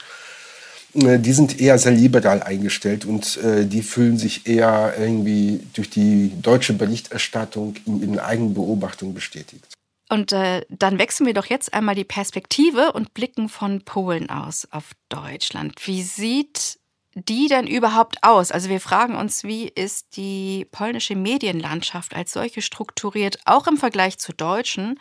die 0.93 1.33
sind 1.33 1.59
eher 1.59 1.77
sehr 1.77 1.91
liberal 1.91 2.41
eingestellt 2.41 3.05
und 3.05 3.37
äh, 3.37 3.65
die 3.65 3.83
fühlen 3.83 4.17
sich 4.17 4.47
eher 4.47 4.95
irgendwie 4.97 5.61
durch 5.73 5.89
die 5.89 6.31
deutsche 6.41 6.73
Berichterstattung 6.73 7.75
in 7.85 8.01
ihren 8.01 8.19
eigenen 8.19 8.53
Beobachtungen 8.53 9.13
bestätigt. 9.13 9.65
Und 10.09 10.31
äh, 10.31 10.65
dann 10.69 10.97
wechseln 10.97 11.27
wir 11.27 11.35
doch 11.35 11.45
jetzt 11.45 11.73
einmal 11.73 11.93
die 11.93 12.03
Perspektive 12.03 12.93
und 12.93 13.13
blicken 13.13 13.47
von 13.47 13.81
Polen 13.81 14.29
aus 14.31 14.67
auf 14.71 14.91
Deutschland. 15.09 15.75
Wie 15.85 16.01
sieht 16.01 16.79
die 17.13 17.47
denn 17.47 17.67
überhaupt 17.67 18.23
aus? 18.23 18.51
Also 18.51 18.69
wir 18.69 18.79
fragen 18.79 19.15
uns, 19.15 19.43
wie 19.43 19.67
ist 19.67 20.15
die 20.17 20.65
polnische 20.71 21.15
Medienlandschaft 21.15 22.15
als 22.15 22.33
solche 22.33 22.63
strukturiert, 22.63 23.39
auch 23.45 23.67
im 23.67 23.77
Vergleich 23.77 24.17
zur 24.17 24.35
deutschen? 24.35 24.99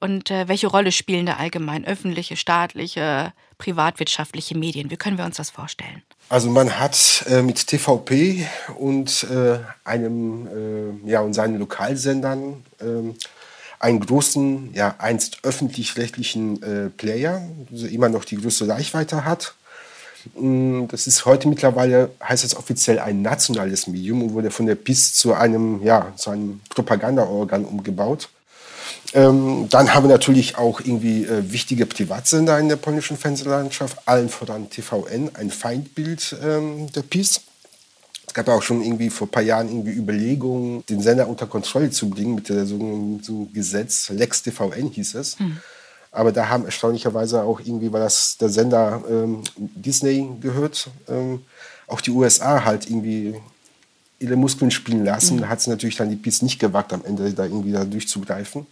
Und 0.00 0.30
äh, 0.30 0.46
welche 0.46 0.68
Rolle 0.68 0.92
spielen 0.92 1.26
da 1.26 1.34
allgemein 1.34 1.84
öffentliche, 1.84 2.36
staatliche, 2.36 3.32
privatwirtschaftliche 3.58 4.56
Medien? 4.56 4.90
Wie 4.90 4.96
können 4.96 5.18
wir 5.18 5.24
uns 5.24 5.36
das 5.36 5.50
vorstellen? 5.50 6.02
Also 6.28 6.50
man 6.50 6.78
hat 6.78 7.24
äh, 7.28 7.42
mit 7.42 7.66
TVP 7.66 8.46
und 8.78 9.24
äh, 9.24 9.58
einem 9.84 11.02
äh, 11.06 11.10
ja 11.10 11.20
und 11.20 11.32
seinen 11.32 11.58
Lokalsendern 11.58 12.62
ähm, 12.80 13.16
einen 13.80 14.00
großen, 14.00 14.74
ja 14.74 14.94
einst 14.98 15.38
öffentlich-rechtlichen 15.42 16.62
äh, 16.62 16.90
Player, 16.90 17.42
der 17.70 17.90
immer 17.90 18.08
noch 18.08 18.24
die 18.24 18.36
größte 18.36 18.68
Reichweite 18.68 19.24
hat. 19.24 19.54
Mm, 20.34 20.86
das 20.88 21.06
ist 21.06 21.24
heute 21.24 21.48
mittlerweile, 21.48 22.10
heißt 22.22 22.44
es 22.44 22.56
offiziell 22.56 22.98
ein 22.98 23.22
nationales 23.22 23.86
Medium 23.86 24.22
und 24.22 24.32
wurde 24.34 24.50
von 24.50 24.66
der 24.66 24.74
PIS 24.74 25.14
zu 25.14 25.34
einem, 25.34 25.82
ja, 25.82 26.12
zu 26.16 26.30
einem 26.30 26.60
Propagandaorgan 26.68 27.64
umgebaut. 27.64 28.28
Ähm, 29.14 29.68
dann 29.70 29.94
haben 29.94 30.04
wir 30.04 30.12
natürlich 30.12 30.58
auch 30.58 30.80
irgendwie 30.80 31.24
äh, 31.24 31.50
wichtige 31.50 31.86
Privatsender 31.86 32.58
in 32.58 32.68
der 32.68 32.76
polnischen 32.76 33.16
Fernsehlandschaft, 33.16 33.96
allen 34.06 34.28
voran 34.28 34.68
TVN, 34.68 35.30
ein 35.34 35.50
Feindbild 35.50 36.36
ähm, 36.42 36.92
der 36.92 37.02
PiS. 37.02 37.40
Es 38.26 38.34
gab 38.34 38.48
auch 38.48 38.62
schon 38.62 38.82
irgendwie 38.82 39.08
vor 39.08 39.26
ein 39.26 39.30
paar 39.30 39.42
Jahren 39.42 39.68
irgendwie 39.68 39.92
Überlegungen, 39.92 40.84
den 40.86 41.00
Sender 41.00 41.26
unter 41.26 41.46
Kontrolle 41.46 41.90
zu 41.90 42.10
bringen 42.10 42.34
mit 42.34 42.50
der, 42.50 42.66
so, 42.66 43.48
Gesetz, 43.54 44.10
Lex 44.10 44.42
TVN 44.42 44.90
hieß 44.90 45.14
es. 45.14 45.40
Mhm. 45.40 45.56
Aber 46.12 46.30
da 46.30 46.48
haben 46.48 46.66
erstaunlicherweise 46.66 47.42
auch 47.42 47.60
irgendwie, 47.60 47.90
weil 47.90 48.02
das 48.02 48.36
der 48.36 48.50
Sender 48.50 49.02
ähm, 49.08 49.42
Disney 49.56 50.28
gehört, 50.40 50.90
ähm, 51.08 51.40
auch 51.86 52.02
die 52.02 52.10
USA 52.10 52.64
halt 52.64 52.90
irgendwie 52.90 53.40
ihre 54.18 54.36
Muskeln 54.36 54.70
spielen 54.70 55.04
lassen. 55.04 55.36
Mhm. 55.36 55.40
Da 55.40 55.48
hat 55.48 55.60
es 55.60 55.66
natürlich 55.66 55.96
dann 55.96 56.10
die 56.10 56.16
PiS 56.16 56.42
nicht 56.42 56.58
gewagt, 56.58 56.92
am 56.92 57.04
Ende 57.06 57.32
da 57.32 57.44
irgendwie 57.44 57.72
da 57.72 57.84
durchzugreifen. 57.84 58.66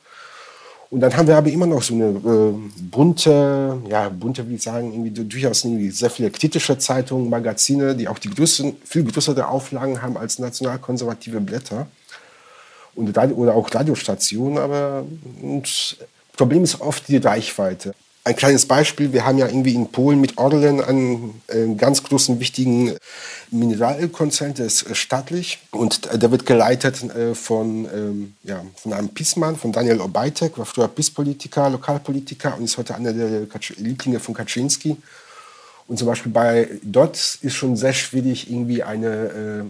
Und 0.89 1.01
dann 1.01 1.17
haben 1.17 1.27
wir 1.27 1.37
aber 1.37 1.51
immer 1.51 1.67
noch 1.67 1.83
so 1.83 1.95
eine 1.95 2.11
äh, 2.11 2.55
bunte, 2.81 3.83
ja, 3.89 4.09
bunte, 4.09 4.49
wie 4.49 4.55
ich 4.55 4.63
sagen, 4.63 4.93
irgendwie 4.93 5.25
durchaus 5.25 5.65
irgendwie 5.65 5.91
sehr 5.91 6.11
viele 6.11 6.31
kritische 6.31 6.79
Zeitungen, 6.79 7.29
Magazine, 7.29 7.97
die 7.97 8.07
auch 8.07 8.19
die 8.19 8.31
größten, 8.31 8.77
viel 8.85 9.05
größere 9.05 9.49
Auflagen 9.49 10.01
haben 10.01 10.17
als 10.17 10.39
nationalkonservative 10.39 11.41
Blätter. 11.41 11.89
Und, 12.95 13.17
oder 13.19 13.55
auch 13.55 13.75
Radiostationen, 13.75 14.59
aber 14.59 15.05
und 15.43 15.99
Problem 16.37 16.65
ist 16.65 16.81
oft 16.81 17.09
die 17.09 17.17
Reichweite. 17.17 17.95
Ein 18.27 18.35
kleines 18.35 18.67
Beispiel, 18.67 19.13
wir 19.13 19.25
haben 19.25 19.39
ja 19.39 19.47
irgendwie 19.47 19.77
in 19.77 19.87
Polen 19.87 20.21
mit 20.21 20.37
Orlen 20.37 20.81
einen, 20.81 21.41
einen 21.49 21.79
ganz 21.79 22.03
großen, 22.03 22.41
wichtigen 22.41 22.97
Mineralkonzern, 23.53 24.53
der 24.53 24.67
ist 24.67 24.83
äh, 24.91 24.97
staatlich 24.97 25.61
und 25.71 26.13
der 26.13 26.29
wird 26.33 26.45
geleitet 26.45 27.05
äh, 27.15 27.37
von, 27.37 27.85
ähm, 27.95 28.35
ja, 28.43 28.65
von 28.75 28.95
einem 28.95 29.11
PiS-Mann, 29.11 29.55
von 29.55 29.71
Daniel 29.71 30.01
Obajtek, 30.01 30.59
war 30.59 30.67
früher 30.67 30.89
PiS-Politiker, 30.89 31.71
Lokalpolitiker 31.71 32.57
und 32.59 32.65
ist 32.65 32.77
heute 32.79 32.97
einer 32.97 33.13
der 33.13 33.47
Lieblinge 33.77 34.19
von 34.19 34.35
Kaczynski. 34.35 34.97
Und 35.87 35.97
zum 35.97 36.09
Beispiel 36.09 36.33
bei 36.33 36.69
dort 36.83 37.39
ist 37.43 37.55
schon 37.55 37.77
sehr 37.77 37.93
schwierig, 37.93 38.51
irgendwie 38.51 38.83
eine 38.83 39.07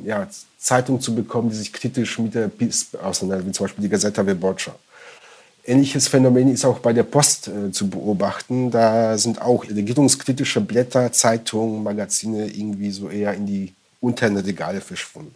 äh, 0.03 0.09
ja, 0.09 0.29
Zeitung 0.59 1.03
zu 1.03 1.15
bekommen, 1.15 1.51
die 1.51 1.57
sich 1.57 1.75
kritisch 1.75 2.19
mit 2.19 2.35
der 2.35 2.49
PiS 2.49 2.95
auseinandersetzt, 2.95 3.49
wie 3.49 3.53
zum 3.53 3.67
Beispiel 3.67 3.83
die 3.83 3.91
Gazeta 3.91 4.27
Wyborcza. 4.27 4.75
Ähnliches 5.67 6.07
Phänomen 6.07 6.53
ist 6.53 6.65
auch 6.65 6.79
bei 6.79 6.93
der 6.93 7.03
Post 7.03 7.49
äh, 7.49 7.73
zu 7.73 7.91
beobachten. 7.91 8.71
Da 8.71 9.19
sind 9.19 9.43
auch 9.43 9.65
regierungskritische 9.65 10.61
Blätter, 10.61 11.11
Zeitungen, 11.13 11.83
Magazine 11.83 12.47
irgendwie 12.47 12.91
so 12.93 13.09
eher 13.09 13.35
in 13.35 13.47
die 13.47 13.73
unteren 14.01 14.37
Regale 14.37 14.81
verschwunden. 14.81 15.35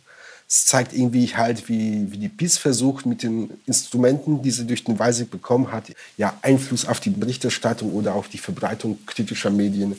Es 0.48 0.66
zeigt 0.66 0.92
irgendwie 0.92 1.26
halt, 1.28 1.68
wie, 1.68 2.10
wie 2.10 2.18
die 2.18 2.28
PiS 2.28 2.58
versucht, 2.58 3.06
mit 3.06 3.22
den 3.22 3.50
Instrumenten, 3.66 4.42
die 4.42 4.50
sie 4.50 4.66
durch 4.66 4.84
den 4.84 4.98
Wahlsieg 4.98 5.30
bekommen 5.30 5.70
hat, 5.70 5.84
ja, 6.16 6.36
Einfluss 6.42 6.86
auf 6.86 7.00
die 7.00 7.10
Berichterstattung 7.10 7.92
oder 7.92 8.14
auf 8.14 8.28
die 8.28 8.38
Verbreitung 8.38 8.98
kritischer 9.06 9.50
Medien 9.50 9.96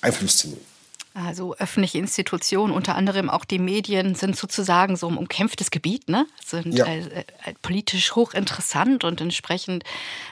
Einfluss 0.00 0.36
zu 0.38 0.48
nehmen. 0.48 0.73
Also 1.14 1.54
öffentliche 1.56 1.98
Institutionen, 1.98 2.74
unter 2.74 2.96
anderem 2.96 3.30
auch 3.30 3.44
die 3.44 3.60
Medien, 3.60 4.16
sind 4.16 4.36
sozusagen 4.36 4.96
so 4.96 5.08
ein 5.08 5.16
umkämpftes 5.16 5.70
Gebiet, 5.70 6.08
ne? 6.08 6.26
sind 6.44 6.74
ja. 6.74 6.86
äh, 6.86 7.20
äh, 7.20 7.54
politisch 7.62 8.16
hochinteressant 8.16 9.04
und 9.04 9.20
entsprechend 9.20 9.84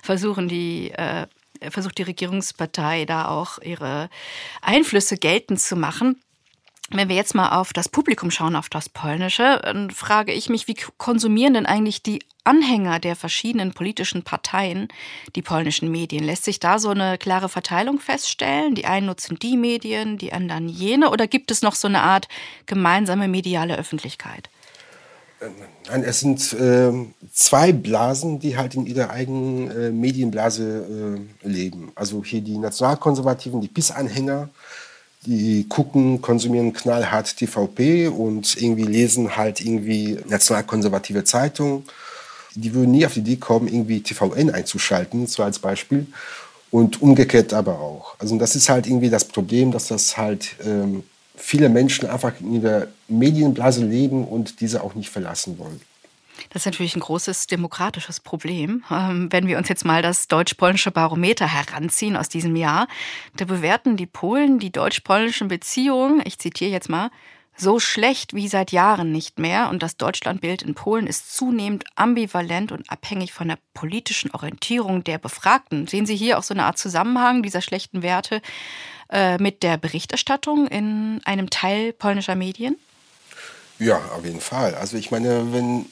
versuchen 0.02 0.48
die 0.48 0.90
äh, 0.90 1.26
versucht 1.70 1.98
die 1.98 2.02
Regierungspartei 2.02 3.04
da 3.04 3.28
auch 3.28 3.58
ihre 3.60 4.10
Einflüsse 4.60 5.16
geltend 5.16 5.60
zu 5.60 5.76
machen. 5.76 6.20
Wenn 6.94 7.08
wir 7.08 7.16
jetzt 7.16 7.34
mal 7.34 7.58
auf 7.58 7.72
das 7.72 7.88
Publikum 7.88 8.30
schauen, 8.30 8.54
auf 8.54 8.68
das 8.68 8.90
Polnische, 8.90 9.60
dann 9.64 9.90
frage 9.90 10.32
ich 10.32 10.50
mich, 10.50 10.68
wie 10.68 10.76
konsumieren 10.98 11.54
denn 11.54 11.64
eigentlich 11.64 12.02
die 12.02 12.22
Anhänger 12.44 12.98
der 12.98 13.16
verschiedenen 13.16 13.72
politischen 13.72 14.24
Parteien 14.24 14.88
die 15.34 15.42
polnischen 15.42 15.90
Medien? 15.90 16.22
Lässt 16.22 16.44
sich 16.44 16.60
da 16.60 16.78
so 16.78 16.90
eine 16.90 17.16
klare 17.16 17.48
Verteilung 17.48 17.98
feststellen? 17.98 18.74
Die 18.74 18.84
einen 18.84 19.06
nutzen 19.06 19.38
die 19.38 19.56
Medien, 19.56 20.18
die 20.18 20.34
anderen 20.34 20.68
jene? 20.68 21.10
Oder 21.10 21.26
gibt 21.26 21.50
es 21.50 21.62
noch 21.62 21.74
so 21.74 21.88
eine 21.88 22.02
Art 22.02 22.28
gemeinsame 22.66 23.26
mediale 23.26 23.78
Öffentlichkeit? 23.78 24.50
Nein, 25.88 26.04
es 26.04 26.20
sind 26.20 26.52
äh, 26.52 26.92
zwei 27.32 27.72
Blasen, 27.72 28.38
die 28.38 28.56
halt 28.56 28.74
in 28.74 28.86
ihrer 28.86 29.10
eigenen 29.10 29.70
äh, 29.70 29.90
Medienblase 29.90 31.18
äh, 31.42 31.48
leben. 31.48 31.90
Also 31.94 32.22
hier 32.22 32.40
die 32.40 32.58
Nationalkonservativen, 32.58 33.60
die 33.60 33.68
PIS-Anhänger, 33.68 34.50
die 35.24 35.66
gucken, 35.68 36.20
konsumieren 36.20 36.72
knallhart 36.72 37.36
TVP 37.36 38.08
und 38.08 38.60
irgendwie 38.60 38.84
lesen 38.84 39.36
halt 39.36 39.60
irgendwie 39.60 40.18
nationalkonservative 40.28 41.24
Zeitungen. 41.24 41.84
Die 42.54 42.74
würden 42.74 42.90
nie 42.90 43.06
auf 43.06 43.14
die 43.14 43.20
Idee 43.20 43.36
kommen, 43.36 43.68
irgendwie 43.68 44.02
TVN 44.02 44.50
einzuschalten, 44.50 45.26
so 45.26 45.42
als 45.42 45.58
Beispiel. 45.58 46.06
Und 46.70 47.02
umgekehrt 47.02 47.52
aber 47.52 47.78
auch. 47.78 48.14
Also 48.18 48.36
das 48.38 48.56
ist 48.56 48.68
halt 48.68 48.86
irgendwie 48.86 49.10
das 49.10 49.24
Problem, 49.26 49.70
dass 49.72 49.88
das 49.88 50.16
halt 50.16 50.56
ähm, 50.64 51.04
viele 51.36 51.68
Menschen 51.68 52.08
einfach 52.08 52.32
in 52.40 52.54
ihrer 52.54 52.86
Medienblase 53.08 53.84
leben 53.84 54.24
und 54.26 54.60
diese 54.60 54.82
auch 54.82 54.94
nicht 54.94 55.10
verlassen 55.10 55.58
wollen. 55.58 55.80
Das 56.50 56.62
ist 56.62 56.66
natürlich 56.66 56.96
ein 56.96 57.00
großes 57.00 57.46
demokratisches 57.46 58.20
Problem. 58.20 58.84
Ähm, 58.90 59.28
wenn 59.30 59.46
wir 59.46 59.58
uns 59.58 59.68
jetzt 59.68 59.84
mal 59.84 60.02
das 60.02 60.28
deutsch-polnische 60.28 60.90
Barometer 60.90 61.46
heranziehen 61.46 62.16
aus 62.16 62.28
diesem 62.28 62.56
Jahr, 62.56 62.88
da 63.36 63.44
bewerten 63.44 63.96
die 63.96 64.06
Polen 64.06 64.58
die 64.58 64.72
deutsch-polnischen 64.72 65.48
Beziehungen, 65.48 66.22
ich 66.24 66.38
zitiere 66.38 66.70
jetzt 66.70 66.88
mal, 66.88 67.10
so 67.56 67.78
schlecht 67.78 68.34
wie 68.34 68.48
seit 68.48 68.72
Jahren 68.72 69.12
nicht 69.12 69.38
mehr 69.38 69.68
und 69.68 69.82
das 69.82 69.96
Deutschlandbild 69.96 70.62
in 70.62 70.74
Polen 70.74 71.06
ist 71.06 71.34
zunehmend 71.34 71.84
ambivalent 71.96 72.72
und 72.72 72.90
abhängig 72.90 73.32
von 73.32 73.48
der 73.48 73.58
politischen 73.74 74.30
Orientierung 74.30 75.04
der 75.04 75.18
Befragten. 75.18 75.86
Sehen 75.86 76.06
Sie 76.06 76.16
hier 76.16 76.38
auch 76.38 76.42
so 76.42 76.54
eine 76.54 76.64
Art 76.64 76.78
Zusammenhang 76.78 77.42
dieser 77.42 77.60
schlechten 77.60 78.02
Werte 78.02 78.40
äh, 79.10 79.36
mit 79.38 79.62
der 79.62 79.76
Berichterstattung 79.76 80.66
in 80.66 81.20
einem 81.24 81.50
Teil 81.50 81.92
polnischer 81.92 82.34
Medien? 82.34 82.76
Ja, 83.78 83.98
auf 84.16 84.24
jeden 84.24 84.40
Fall. 84.40 84.74
Also 84.74 84.96
ich 84.96 85.10
meine, 85.10 85.52
wenn 85.52 85.86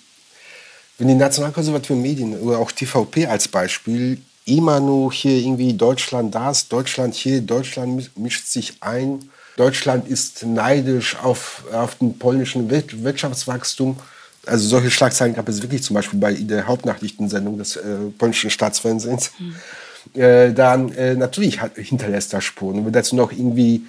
wenn 1.00 1.09
die 1.09 1.14
nationalkonservativen 1.14 2.00
Medien 2.00 2.38
oder 2.38 2.59
auch 2.59 2.71
TVP 2.71 3.26
als 3.26 3.49
Beispiel 3.49 4.19
immer 4.45 4.80
nur 4.80 5.11
hier 5.12 5.38
irgendwie 5.38 5.73
Deutschland 5.73 6.35
das, 6.35 6.69
Deutschland 6.69 7.14
hier, 7.14 7.40
Deutschland 7.40 8.16
mischt 8.19 8.47
sich 8.47 8.75
ein, 8.80 9.30
Deutschland 9.57 10.07
ist 10.07 10.45
neidisch 10.45 11.16
auf, 11.16 11.64
auf 11.73 11.95
den 11.95 12.19
polnischen 12.19 12.71
Wirtschaftswachstum. 12.71 13.97
Also 14.45 14.69
solche 14.69 14.90
Schlagzeilen 14.90 15.35
gab 15.35 15.49
es 15.49 15.62
wirklich 15.62 15.83
zum 15.83 15.95
Beispiel 15.95 16.21
bei 16.21 16.35
der 16.35 16.66
Hauptnachrichtensendung 16.66 17.57
des 17.57 17.76
äh, 17.76 17.83
polnischen 18.19 18.50
Staatsfernsehens. 18.50 19.33
Mhm. 19.38 20.21
Äh, 20.21 20.52
dann 20.52 20.92
äh, 20.92 21.14
natürlich 21.14 21.62
hat, 21.62 21.76
hinterlässt 21.76 22.33
das 22.35 22.45
Spuren. 22.45 22.78
Und 22.78 22.87
wenn 22.87 22.92
dazu 22.92 23.16
noch 23.16 23.33
irgendwie 23.33 23.83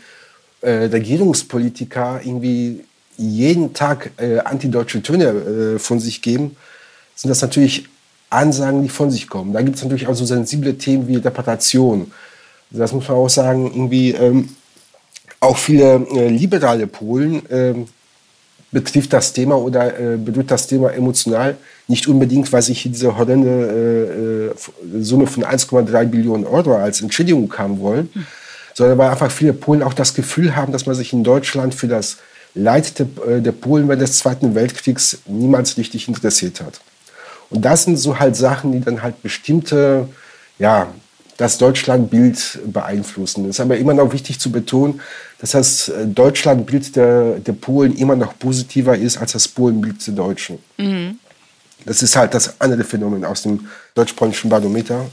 äh, 0.62 0.70
Regierungspolitiker 0.70 2.22
irgendwie 2.24 2.86
jeden 3.18 3.74
Tag 3.74 4.12
äh, 4.18 4.40
antideutsche 4.40 5.02
Töne 5.02 5.26
äh, 5.26 5.80
von 5.80 6.00
sich 6.00 6.22
geben, 6.22 6.56
sind 7.22 7.30
das 7.30 7.42
natürlich 7.42 7.86
Ansagen, 8.32 8.82
die 8.82 8.90
von 8.90 9.12
sich 9.12 9.30
kommen. 9.30 9.54
Da 9.54 9.62
gibt 9.62 9.78
es 9.78 9.84
natürlich 9.84 10.08
auch 10.08 10.16
so 10.16 10.26
sensible 10.26 10.76
Themen 10.76 11.08
wie 11.08 11.22
Deportation. 11.22 12.12
Das 12.72 12.94
muss 12.94 13.08
man 13.08 13.18
auch 13.18 13.30
sagen, 13.30 13.66
irgendwie 13.68 14.12
ähm, 14.12 14.50
auch 15.40 15.58
viele 15.58 16.08
äh, 16.16 16.30
liberale 16.30 16.88
Polen 16.88 17.48
äh, 17.50 17.76
betrifft 18.72 19.14
das 19.14 19.34
Thema 19.34 19.56
oder 19.56 20.00
äh, 20.00 20.18
berührt 20.18 20.50
das 20.50 20.66
Thema 20.66 20.92
emotional 20.94 21.58
nicht 21.88 22.08
unbedingt, 22.08 22.52
weil 22.52 22.64
sich 22.64 22.82
hier 22.82 22.92
diese 22.92 23.16
horrende 23.16 24.54
äh, 24.90 24.98
äh, 24.98 25.04
Summe 25.04 25.28
von 25.28 25.44
1,3 25.44 26.06
Billionen 26.06 26.48
Euro 26.48 26.76
als 26.76 27.02
Entschädigung 27.02 27.54
haben 27.56 27.80
wollen, 27.82 28.10
hm. 28.14 28.26
sondern 28.74 28.98
weil 28.98 29.10
einfach 29.12 29.30
viele 29.30 29.54
Polen 29.54 29.84
auch 29.84 29.94
das 29.94 30.16
Gefühl 30.16 30.56
haben, 30.56 30.72
dass 30.72 30.88
man 30.88 30.96
sich 30.96 31.14
in 31.14 31.24
Deutschland 31.24 31.76
für 31.76 31.88
das 31.88 32.18
Leid 32.56 32.98
der, 32.98 33.08
äh, 33.28 33.42
der 33.42 33.52
Polen 33.52 33.88
während 33.88 34.02
des 34.02 34.18
Zweiten 34.18 34.56
Weltkriegs 34.56 35.20
niemals 35.28 35.78
richtig 35.78 36.08
interessiert 36.08 36.62
hat. 36.62 36.80
Und 37.52 37.64
das 37.64 37.84
sind 37.84 37.98
so 37.98 38.20
halt 38.20 38.36
Sachen, 38.36 38.72
die 38.72 38.80
dann 38.80 39.04
halt 39.04 39.22
bestimmte, 39.22 40.08
ja, 40.58 40.88
das 41.38 41.58
Deutschlandbild 41.58 42.60
beeinflussen. 42.66 43.46
Es 43.46 43.56
ist 43.56 43.60
aber 43.60 43.78
immer 43.78 43.94
noch 43.94 44.14
wichtig 44.14 44.40
zu 44.40 44.52
betonen, 44.52 45.02
dass 45.40 45.52
das 45.52 45.90
äh, 45.90 46.06
Deutschlandbild 46.06 46.96
der, 46.96 47.40
der 47.40 47.54
Polen 47.54 47.96
immer 47.96 48.16
noch 48.16 48.38
positiver 48.38 48.96
ist 48.96 49.18
als 49.18 49.32
das 49.34 49.48
Polenbild 49.48 50.06
der 50.06 50.14
Deutschen. 50.14 50.60
Mhm. 50.78 51.18
Das 51.86 52.04
ist 52.04 52.16
halt 52.16 52.36
das 52.36 52.62
andere 52.62 52.84
Phänomen 52.84 53.26
aus 53.26 53.42
dem 53.42 53.68
deutsch-polnischen 53.96 54.50
Barometer. 54.50 55.08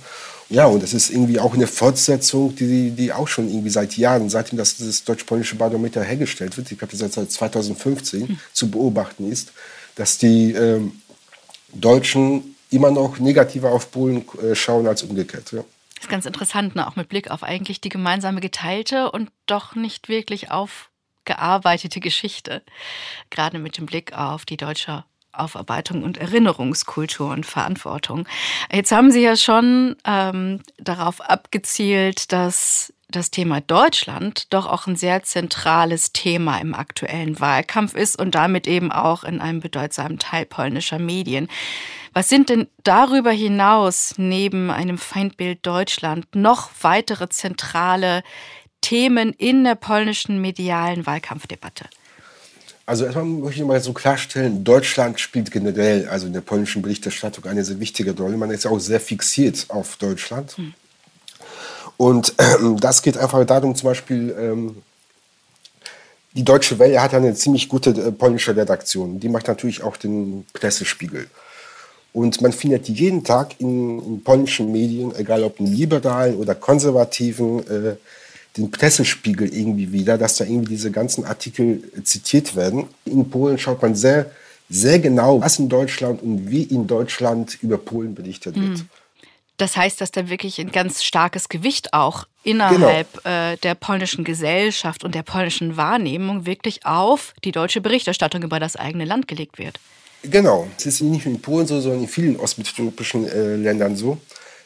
Ja, 0.50 0.66
und 0.66 0.82
das 0.82 0.92
ist 0.92 1.10
irgendwie 1.10 1.40
auch 1.40 1.54
eine 1.54 1.66
Fortsetzung, 1.66 2.54
die, 2.54 2.90
die 2.90 3.12
auch 3.12 3.28
schon 3.28 3.48
irgendwie 3.48 3.70
seit 3.70 3.96
Jahren, 3.96 4.28
seitdem 4.28 4.58
das, 4.58 4.76
das 4.76 5.04
deutsch-polnische 5.04 5.56
Barometer 5.56 6.02
hergestellt 6.02 6.56
wird, 6.56 6.70
ich 6.70 6.78
glaube, 6.78 6.94
das 6.96 7.14
seit 7.14 7.30
2015 7.30 8.20
mhm. 8.20 8.38
zu 8.52 8.70
beobachten 8.70 9.30
ist, 9.30 9.52
dass 9.94 10.18
die 10.18 10.52
ähm, 10.52 10.92
Deutschen 11.72 12.56
immer 12.70 12.90
noch 12.90 13.18
negativer 13.18 13.70
auf 13.70 13.90
Polen 13.90 14.24
äh, 14.42 14.54
schauen 14.54 14.86
als 14.86 15.02
umgekehrt. 15.02 15.52
Ja. 15.52 15.64
Das 15.94 16.04
ist 16.04 16.10
ganz 16.10 16.26
interessant, 16.26 16.76
ne? 16.76 16.86
auch 16.86 16.96
mit 16.96 17.08
Blick 17.08 17.30
auf 17.30 17.42
eigentlich 17.42 17.80
die 17.80 17.88
gemeinsame 17.88 18.40
geteilte 18.40 19.10
und 19.10 19.30
doch 19.46 19.74
nicht 19.74 20.08
wirklich 20.08 20.50
aufgearbeitete 20.50 22.00
Geschichte. 22.00 22.62
Gerade 23.30 23.58
mit 23.58 23.78
dem 23.78 23.86
Blick 23.86 24.12
auf 24.12 24.44
die 24.44 24.56
deutsche 24.56 25.04
Aufarbeitung 25.32 26.02
und 26.02 26.18
Erinnerungskultur 26.18 27.30
und 27.30 27.46
Verantwortung. 27.46 28.26
Jetzt 28.72 28.92
haben 28.92 29.10
Sie 29.10 29.22
ja 29.22 29.36
schon 29.36 29.96
ähm, 30.04 30.60
darauf 30.78 31.20
abgezielt, 31.20 32.32
dass 32.32 32.92
das 33.10 33.30
Thema 33.30 33.60
Deutschland 33.60 34.52
doch 34.52 34.66
auch 34.66 34.86
ein 34.86 34.96
sehr 34.96 35.22
zentrales 35.22 36.12
Thema 36.12 36.58
im 36.58 36.74
aktuellen 36.74 37.40
Wahlkampf 37.40 37.94
ist 37.94 38.18
und 38.18 38.34
damit 38.34 38.66
eben 38.66 38.92
auch 38.92 39.24
in 39.24 39.40
einem 39.40 39.60
bedeutsamen 39.60 40.18
Teil 40.18 40.44
polnischer 40.44 40.98
Medien. 40.98 41.48
Was 42.12 42.28
sind 42.28 42.50
denn 42.50 42.68
darüber 42.84 43.30
hinaus 43.30 44.14
neben 44.18 44.70
einem 44.70 44.98
Feindbild 44.98 45.64
Deutschland 45.64 46.26
noch 46.34 46.70
weitere 46.82 47.28
zentrale 47.28 48.22
Themen 48.80 49.32
in 49.32 49.64
der 49.64 49.74
polnischen 49.74 50.40
medialen 50.40 51.06
Wahlkampfdebatte? 51.06 51.86
Also 52.84 53.04
erstmal 53.04 53.24
möchte 53.24 53.60
ich 53.60 53.66
mal 53.66 53.80
so 53.80 53.92
klarstellen, 53.92 54.64
Deutschland 54.64 55.20
spielt 55.20 55.50
generell, 55.50 56.08
also 56.08 56.26
in 56.26 56.32
der 56.32 56.40
polnischen 56.40 56.80
Berichterstattung, 56.80 57.44
eine 57.44 57.62
sehr 57.62 57.80
wichtige 57.80 58.16
Rolle. 58.16 58.36
Man 58.38 58.50
ist 58.50 58.66
auch 58.66 58.78
sehr 58.78 59.00
fixiert 59.00 59.66
auf 59.68 59.96
Deutschland. 59.96 60.56
Hm. 60.56 60.74
Und 61.98 62.32
ähm, 62.38 62.78
das 62.78 63.02
geht 63.02 63.18
einfach 63.18 63.44
darum, 63.44 63.74
zum 63.74 63.90
Beispiel, 63.90 64.34
ähm, 64.38 64.76
die 66.32 66.44
Deutsche 66.44 66.78
Welle 66.78 67.02
hat 67.02 67.12
eine 67.12 67.34
ziemlich 67.34 67.68
gute 67.68 67.90
äh, 67.90 68.12
polnische 68.12 68.56
Redaktion. 68.56 69.18
Die 69.18 69.28
macht 69.28 69.48
natürlich 69.48 69.82
auch 69.82 69.96
den 69.96 70.46
Pressespiegel. 70.52 71.26
Und 72.12 72.40
man 72.40 72.52
findet 72.52 72.88
jeden 72.88 73.24
Tag 73.24 73.60
in, 73.60 74.00
in 74.00 74.22
polnischen 74.22 74.70
Medien, 74.70 75.14
egal 75.16 75.42
ob 75.42 75.58
in 75.58 75.66
liberalen 75.66 76.36
oder 76.36 76.54
konservativen, 76.54 77.66
äh, 77.68 77.96
den 78.56 78.70
Pressespiegel 78.70 79.52
irgendwie 79.52 79.90
wieder, 79.90 80.16
dass 80.16 80.36
da 80.36 80.44
irgendwie 80.44 80.74
diese 80.74 80.92
ganzen 80.92 81.24
Artikel 81.24 81.82
zitiert 82.04 82.54
werden. 82.54 82.86
In 83.06 83.28
Polen 83.28 83.58
schaut 83.58 83.82
man 83.82 83.96
sehr, 83.96 84.30
sehr 84.70 85.00
genau, 85.00 85.40
was 85.40 85.58
in 85.58 85.68
Deutschland 85.68 86.22
und 86.22 86.48
wie 86.48 86.62
in 86.62 86.86
Deutschland 86.86 87.58
über 87.60 87.78
Polen 87.78 88.14
berichtet 88.14 88.54
wird. 88.54 88.78
Mhm. 88.78 88.88
Das 89.58 89.76
heißt, 89.76 90.00
dass 90.00 90.12
da 90.12 90.28
wirklich 90.28 90.60
ein 90.60 90.70
ganz 90.70 91.02
starkes 91.02 91.48
Gewicht 91.48 91.92
auch 91.92 92.26
innerhalb 92.44 93.12
genau. 93.24 93.52
äh, 93.52 93.56
der 93.58 93.74
polnischen 93.74 94.24
Gesellschaft 94.24 95.04
und 95.04 95.14
der 95.14 95.24
polnischen 95.24 95.76
Wahrnehmung 95.76 96.46
wirklich 96.46 96.86
auf 96.86 97.34
die 97.44 97.50
deutsche 97.50 97.80
Berichterstattung 97.80 98.42
über 98.42 98.60
das 98.60 98.76
eigene 98.76 99.04
Land 99.04 99.26
gelegt 99.26 99.58
wird. 99.58 99.80
Genau. 100.22 100.68
Es 100.78 100.86
ist 100.86 101.00
nicht 101.00 101.26
nur 101.26 101.34
in 101.34 101.42
Polen 101.42 101.66
so, 101.66 101.80
sondern 101.80 102.02
in 102.02 102.08
vielen 102.08 102.36
ostmitteleuropäischen 102.36 103.28
äh, 103.28 103.56
Ländern 103.56 103.96
so. 103.96 104.18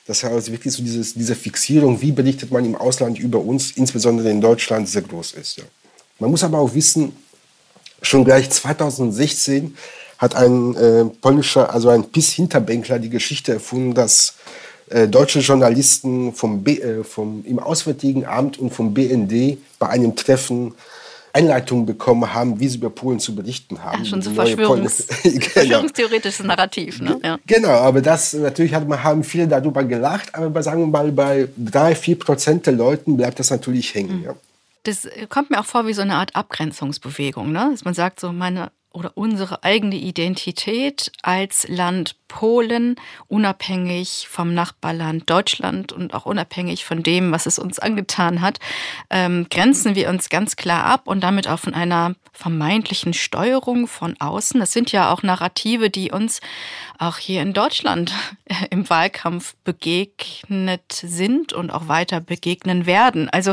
Das 0.06 0.22
heißt 0.24 0.52
wirklich 0.52 0.74
so 0.74 0.82
dieses, 0.82 1.14
diese 1.14 1.34
Fixierung, 1.34 2.00
wie 2.02 2.12
berichtet 2.12 2.50
man 2.50 2.64
im 2.64 2.74
Ausland 2.74 3.18
über 3.18 3.38
uns, 3.38 3.72
insbesondere 3.72 4.30
in 4.30 4.40
Deutschland, 4.40 4.88
sehr 4.88 5.02
groß 5.02 5.32
ist. 5.32 5.58
Ja. 5.58 5.64
Man 6.18 6.30
muss 6.30 6.44
aber 6.44 6.58
auch 6.58 6.74
wissen, 6.74 7.16
schon 8.02 8.24
gleich 8.24 8.50
2016 8.50 9.76
hat 10.18 10.34
ein 10.34 10.74
äh, 10.76 11.04
polnischer, 11.04 11.72
also 11.72 11.88
ein 11.88 12.04
PiS-Hinterbänkler 12.04 12.98
die 12.98 13.10
Geschichte 13.10 13.54
erfunden, 13.54 13.94
dass 13.94 14.34
äh, 14.90 15.08
deutsche 15.08 15.40
Journalisten 15.40 16.32
vom, 16.32 16.62
B, 16.62 16.78
äh, 16.78 17.04
vom, 17.04 17.44
im 17.46 17.58
Auswärtigen 17.58 18.26
Amt 18.26 18.58
und 18.58 18.70
vom 18.70 18.94
BND 18.94 19.58
bei 19.78 19.88
einem 19.88 20.16
Treffen 20.16 20.74
Einleitungen 21.34 21.86
bekommen 21.86 22.34
haben, 22.34 22.60
wie 22.60 22.68
sie 22.68 22.76
über 22.76 22.90
Polen 22.90 23.18
zu 23.18 23.34
berichten 23.34 23.82
haben. 23.82 24.00
Ja, 24.00 24.04
schon 24.04 24.20
so 24.20 24.32
Verschwörungs 24.32 25.06
genau. 25.22 25.40
verschwörungstheoretisches 25.40 26.44
Narrativ. 26.44 27.00
Ne? 27.00 27.18
Ja. 27.22 27.38
Genau, 27.46 27.70
aber 27.70 28.02
das 28.02 28.34
natürlich 28.34 28.74
hat, 28.74 28.86
haben 28.86 29.24
viele 29.24 29.48
darüber 29.48 29.82
gelacht, 29.84 30.34
aber 30.34 30.62
sagen 30.62 30.80
wir 30.80 30.86
mal, 30.86 31.10
bei 31.10 31.48
drei, 31.56 31.94
vier 31.94 32.18
Prozent 32.18 32.66
der 32.66 32.74
Leuten 32.74 33.16
bleibt 33.16 33.38
das 33.38 33.50
natürlich 33.50 33.94
hängen. 33.94 34.18
Mhm. 34.18 34.24
Ja. 34.24 34.34
Das 34.84 35.08
kommt 35.28 35.50
mir 35.50 35.60
auch 35.60 35.64
vor 35.64 35.86
wie 35.86 35.94
so 35.94 36.02
eine 36.02 36.16
Art 36.16 36.34
Abgrenzungsbewegung, 36.36 37.50
ne? 37.50 37.68
dass 37.70 37.84
man 37.84 37.94
sagt, 37.94 38.20
so 38.20 38.32
meine 38.32 38.70
oder 38.92 39.12
unsere 39.14 39.64
eigene 39.64 39.96
Identität 39.96 41.12
als 41.22 41.66
Land 41.68 42.16
Polen, 42.32 42.96
unabhängig 43.28 44.26
vom 44.26 44.54
Nachbarland 44.54 45.28
Deutschland 45.28 45.92
und 45.92 46.14
auch 46.14 46.24
unabhängig 46.24 46.82
von 46.86 47.02
dem, 47.02 47.30
was 47.30 47.44
es 47.44 47.58
uns 47.58 47.78
angetan 47.78 48.40
hat, 48.40 48.58
ähm, 49.10 49.48
grenzen 49.50 49.94
wir 49.96 50.08
uns 50.08 50.30
ganz 50.30 50.56
klar 50.56 50.86
ab 50.86 51.02
und 51.04 51.20
damit 51.20 51.46
auch 51.46 51.58
von 51.58 51.74
einer 51.74 52.14
vermeintlichen 52.32 53.12
Steuerung 53.12 53.86
von 53.86 54.18
außen. 54.18 54.58
Das 54.58 54.72
sind 54.72 54.92
ja 54.92 55.12
auch 55.12 55.22
Narrative, 55.22 55.90
die 55.90 56.10
uns 56.10 56.40
auch 56.98 57.18
hier 57.18 57.42
in 57.42 57.52
Deutschland 57.52 58.14
im 58.70 58.88
Wahlkampf 58.88 59.54
begegnet 59.64 60.90
sind 60.90 61.52
und 61.52 61.70
auch 61.70 61.88
weiter 61.88 62.20
begegnen 62.20 62.86
werden. 62.86 63.28
Also 63.28 63.52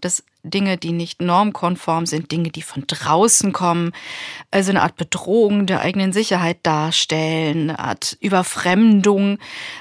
das 0.00 0.22
Dinge, 0.42 0.78
die 0.78 0.92
nicht 0.92 1.20
normkonform 1.20 2.06
sind, 2.06 2.32
Dinge, 2.32 2.50
die 2.50 2.62
von 2.62 2.84
draußen 2.86 3.52
kommen, 3.52 3.92
also 4.50 4.70
eine 4.70 4.82
Art 4.82 4.96
Bedrohung 4.96 5.66
der 5.66 5.80
eigenen 5.80 6.12
Sicherheit 6.12 6.58
darstellen, 6.62 7.70
eine 7.70 7.78
Art 7.78 8.16
Überfremdung 8.20 9.38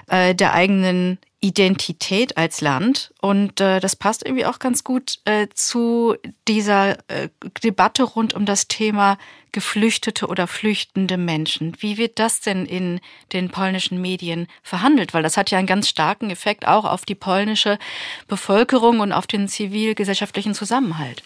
äh, 0.08 0.34
der 0.34 0.54
eigenen 0.54 1.20
Identität 1.42 2.38
als 2.38 2.60
Land. 2.60 3.14
Und 3.22 3.62
äh, 3.62 3.80
das 3.80 3.96
passt 3.96 4.26
irgendwie 4.26 4.46
auch 4.46 4.60
ganz 4.60 4.84
gut 4.84 5.20
äh, 5.26 5.48
zu 5.54 6.16
dieser 6.48 6.98
äh, 7.10 7.30
Debatte 7.64 8.04
rund 8.04 8.34
um 8.34 8.46
das 8.46 8.68
Thema 8.68 9.18
geflüchtete 9.52 10.28
oder 10.28 10.48
flüchtende 10.48 11.18
Menschen. 11.18 11.76
Wie 11.80 11.98
wird 11.98 12.20
das 12.20 12.42
denn 12.42 12.66
in 12.66 13.00
den 13.34 13.50
polnischen 13.50 14.02
Medien 14.02 14.48
verhandelt? 14.64 15.14
Weil 15.14 15.24
das 15.24 15.38
hat 15.38 15.50
ja 15.50 15.58
einen 15.58 15.68
ganz 15.68 15.88
starken 15.88 16.30
Effekt 16.30 16.68
auch 16.68 16.86
auf 16.86 17.06
die 17.06 17.16
polnische 17.16 17.80
Bevölkerung 18.28 19.00
und 19.00 19.12
auf 19.12 19.26
den 19.26 19.48
zivilgesellschaftlichen 19.48 20.54
Zusammenhalt. 20.54 21.24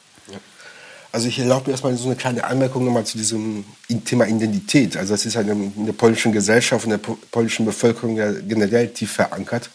Also 1.13 1.27
ich 1.27 1.37
erlaube 1.37 1.67
mir 1.67 1.73
erstmal 1.73 1.95
so 1.95 2.07
eine 2.07 2.15
kleine 2.15 2.43
Anmerkung 2.43 2.83
nochmal 2.85 3.05
zu 3.05 3.19
diesem 3.19 3.63
Thema 4.03 4.25
Identität. 4.25 4.97
Also 4.97 5.13
das 5.13 5.27
ist 5.27 5.35
halt 5.35 5.47
in 5.47 5.85
der 5.85 5.93
polnischen 5.93 6.31
Gesellschaft 6.31 6.85
und 6.85 6.89
der 6.89 6.99
polnischen 7.29 7.67
Bevölkerung 7.67 8.15
ja 8.17 8.31
generell 8.31 8.87
tief 8.87 9.11
verankert, 9.11 9.69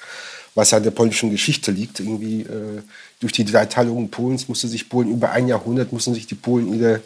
was 0.57 0.73
ja 0.73 0.79
in 0.79 0.85
der 0.85 0.91
polnischen 0.91 1.31
Geschichte 1.31 1.71
liegt. 1.71 2.01
Irgendwie 2.01 2.41
äh, 2.41 2.83
durch 3.21 3.33
die 3.33 3.45
Dreiteilung 3.45 4.09
Polens 4.09 4.49
musste 4.49 4.67
sich 4.67 4.89
Polen 4.89 5.13
über 5.13 5.31
ein 5.31 5.47
Jahrhundert 5.47 5.93
mussten 5.93 6.13
sich 6.13 6.27
die 6.27 6.35
Polen 6.35 6.75
ihre, 6.75 7.03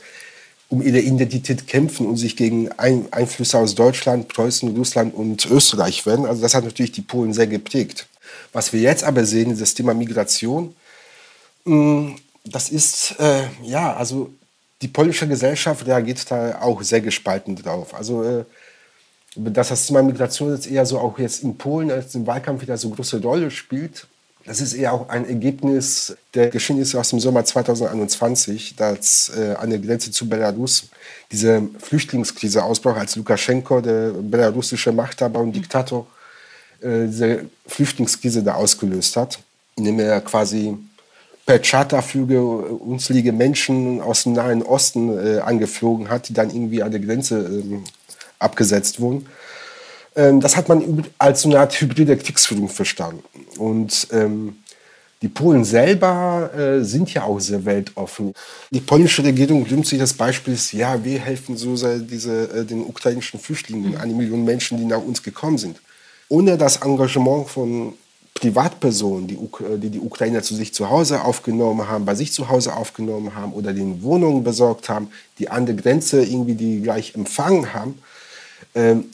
um 0.71 0.81
ihre 0.81 1.01
Identität 1.01 1.67
kämpfen 1.67 2.07
und 2.07 2.17
sich 2.17 2.35
gegen 2.35 2.73
ein, 2.79 3.13
Einflüsse 3.13 3.59
aus 3.59 3.75
Deutschland, 3.75 4.29
Preußen, 4.29 4.75
Russland 4.75 5.15
und 5.15 5.45
Österreich 5.45 6.07
wenden. 6.07 6.25
Also 6.25 6.41
das 6.41 6.55
hat 6.55 6.65
natürlich 6.65 6.93
die 6.93 7.03
Polen 7.03 7.35
sehr 7.35 7.49
geprägt. 7.49 8.07
Was 8.55 8.73
wir 8.73 8.81
jetzt 8.81 9.05
aber 9.05 9.27
sehen, 9.27 9.51
ist 9.51 9.61
das 9.61 9.75
Thema 9.75 9.93
Migration. 9.93 10.75
Mh, 11.67 11.77
mm, 11.77 12.17
das 12.45 12.71
ist, 12.71 13.17
äh, 13.19 13.45
ja, 13.63 13.95
also 13.95 14.31
die 14.81 14.89
polnische 14.89 15.29
Gesellschaft 15.29 15.87
reagiert 15.87 16.31
da 16.31 16.61
auch 16.61 16.83
sehr 16.83 17.01
gespalten 17.01 17.55
drauf. 17.57 17.95
Also, 17.95 18.23
äh, 18.23 18.45
dass 19.37 19.69
das 19.69 19.87
Thema 19.87 20.03
Migration 20.03 20.53
jetzt 20.53 20.67
eher 20.67 20.85
so 20.85 20.99
auch 20.99 21.19
jetzt 21.19 21.43
in 21.43 21.57
Polen 21.57 21.91
als 21.91 22.15
im 22.15 22.27
Wahlkampf 22.27 22.63
wieder 22.63 22.77
so 22.77 22.91
große 22.91 23.23
Rolle 23.23 23.51
spielt, 23.51 24.07
das 24.45 24.61
ist 24.61 24.75
eher 24.75 24.93
auch 24.93 25.09
ein 25.09 25.29
Ergebnis 25.29 26.17
der 26.35 26.49
Geschehnisse 26.49 26.99
aus 26.99 27.11
dem 27.11 27.21
Sommer 27.21 27.45
2021, 27.45 28.75
dass 28.77 29.31
äh, 29.37 29.55
an 29.55 29.71
der 29.71 29.79
Grenze 29.79 30.11
zu 30.11 30.29
Belarus 30.29 30.89
diese 31.31 31.69
Flüchtlingskrise 31.79 32.65
ausbrach, 32.65 32.97
als 32.97 33.15
Lukaschenko, 33.15 33.81
der 33.81 34.11
belarussische 34.11 34.91
Machthaber 34.91 35.39
und 35.39 35.53
Diktator, 35.53 36.07
äh, 36.81 37.07
diese 37.07 37.45
Flüchtlingskrise 37.67 38.43
da 38.43 38.55
ausgelöst 38.55 39.17
hat, 39.17 39.39
indem 39.77 40.01
er 40.01 40.21
quasi 40.21 40.77
per 41.45 41.59
Charterflüge 41.59 42.41
unzählige 42.41 43.33
Menschen 43.33 44.01
aus 44.01 44.23
dem 44.25 44.35
Nahen 44.35 44.63
Osten 44.63 45.11
äh, 45.11 45.41
angeflogen 45.41 46.09
hat, 46.09 46.29
die 46.29 46.35
dann 46.35 46.51
irgendwie 46.51 46.83
an 46.83 46.91
der 46.91 47.01
Grenze 47.01 47.39
ähm, 47.39 47.85
abgesetzt 48.39 49.01
wurden. 49.01 49.27
Ähm, 50.15 50.41
das 50.41 50.57
hat 50.57 50.69
man 50.69 51.05
als 51.19 51.43
so 51.43 51.49
eine 51.49 51.61
Art 51.61 51.73
hybride 51.81 52.17
Kriegsführung 52.17 52.69
verstanden. 52.69 53.23
Und 53.59 54.09
ähm, 54.13 54.57
Die 55.23 55.29
Polen 55.29 55.65
selber 55.65 56.51
äh, 56.53 56.85
sind 56.85 57.15
ja 57.15 57.23
auch 57.23 57.39
sehr 57.39 57.65
weltoffen. 57.65 58.35
Die 58.73 58.81
polnische 58.81 59.23
Regierung 59.23 59.63
nimmt 59.71 59.87
sich 59.87 60.01
das 60.01 60.13
Beispiel, 60.15 60.59
ja, 60.73 61.03
wir 61.05 61.21
helfen 61.21 61.57
so 61.57 61.77
diese, 62.01 62.51
äh, 62.51 62.65
den 62.65 62.81
ukrainischen 62.85 63.39
Flüchtlingen, 63.39 63.97
eine 63.97 64.13
Million 64.15 64.45
Menschen, 64.45 64.79
die 64.79 64.85
nach 64.85 65.01
uns 65.01 65.23
gekommen 65.23 65.59
sind. 65.59 65.81
Ohne 66.29 66.59
das 66.59 66.79
Engagement 66.79 67.49
von 67.49 67.95
Privatpersonen, 68.43 69.29
die, 69.29 69.35
äh, 69.35 69.79
die 69.79 69.91
die 69.91 70.01
Ukrainer 70.01 70.43
zu 70.43 70.57
sich 70.57 70.75
zu 70.75 70.91
Hause 70.91 71.23
aufgenommen 71.23 71.89
haben, 71.89 72.05
bei 72.05 72.17
sich 72.17 72.33
zu 72.33 72.49
Hause 72.49 72.75
aufgenommen 72.75 73.37
haben 73.37 73.53
oder 73.53 73.73
den 73.73 74.03
Wohnungen 74.03 74.43
besorgt 74.43 74.89
haben, 74.89 75.11
die 75.39 75.49
an 75.49 75.65
der 75.65 75.77
Grenze 75.77 76.25
irgendwie 76.25 76.55
die 76.55 76.81
gleich 76.83 77.15
empfangen 77.15 77.73
haben, 77.73 78.03
ähm, 78.75 79.05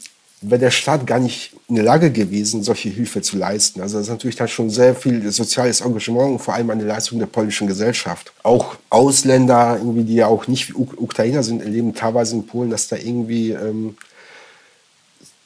wäre 0.41 0.61
der 0.61 0.71
Staat 0.71 1.07
gar 1.07 1.19
nicht 1.19 1.53
in 1.69 1.75
der 1.75 1.85
Lage 1.85 2.11
gewesen, 2.11 2.63
solche 2.63 2.89
Hilfe 2.89 3.21
zu 3.21 3.37
leisten. 3.37 3.83
Also 3.83 3.99
das 3.99 4.07
ist 4.07 4.13
natürlich 4.13 4.37
dann 4.37 4.49
schon 4.49 4.71
sehr 4.71 4.95
viel 4.95 5.31
soziales 5.31 5.83
Engagement 5.83 6.33
und 6.33 6.39
vor 6.39 6.55
allem 6.55 6.71
eine 6.71 6.85
Leistung 6.85 7.19
der 7.19 7.27
polnischen 7.27 7.67
Gesellschaft. 7.67 8.33
Auch 8.43 8.77
Ausländer, 8.89 9.77
irgendwie, 9.77 10.05
die 10.05 10.15
ja 10.15 10.29
auch 10.29 10.47
nicht 10.47 10.71
wie 10.71 10.75
Ukrainer 10.75 11.43
sind, 11.43 11.61
erleben 11.61 11.95
teilweise 11.95 12.37
in 12.37 12.47
Polen, 12.47 12.71
dass 12.71 12.89
da 12.89 12.97
irgendwie 12.97 13.51
ähm, 13.51 13.97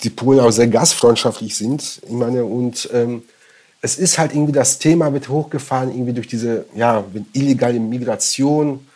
die 0.04 0.10
Polen 0.10 0.38
auch 0.38 0.52
sehr 0.52 0.68
gastfreundschaftlich 0.68 1.56
sind. 1.56 2.00
Ich 2.06 2.12
meine, 2.12 2.44
und 2.44 2.88
ähm, 2.92 3.22
es 3.82 3.98
ist 3.98 4.18
halt 4.18 4.32
irgendwie 4.32 4.52
das 4.52 4.78
Thema 4.78 5.12
wird 5.12 5.28
hochgefahren, 5.28 5.90
irgendwie 5.90 6.12
durch 6.12 6.28
diese 6.28 6.64
ja, 6.74 7.04
illegale 7.32 7.78
Migration 7.78 8.86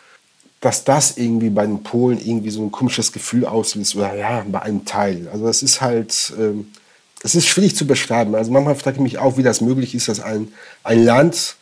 dass 0.59 0.83
das 0.83 1.17
irgendwie 1.17 1.49
bei 1.49 1.65
den 1.65 1.83
Polen 1.83 2.19
irgendwie 2.19 2.49
so 2.49 2.63
ein 2.63 2.71
komisches 2.71 3.11
Gefühl 3.11 3.45
auslöst 3.45 3.95
oder 3.95 4.15
ja, 4.15 4.43
bei 4.47 4.61
einem 4.61 4.85
Teil. 4.85 5.27
Also 5.31 5.47
es 5.47 5.61
ist 5.61 5.81
halt, 5.81 6.33
ähm, 6.39 6.67
es 7.21 7.35
ist 7.35 7.47
schwierig 7.47 7.75
zu 7.75 7.85
beschreiben. 7.85 8.33
Also 8.35 8.51
manchmal 8.51 8.75
frage 8.75 8.97
ich 8.97 9.01
mich 9.01 9.17
auch, 9.19 9.37
wie 9.37 9.43
das 9.43 9.61
möglich 9.61 9.93
ist, 9.93 10.07
dass 10.07 10.19
ein, 10.19 10.51
ein 10.83 11.03
Land, 11.03 11.55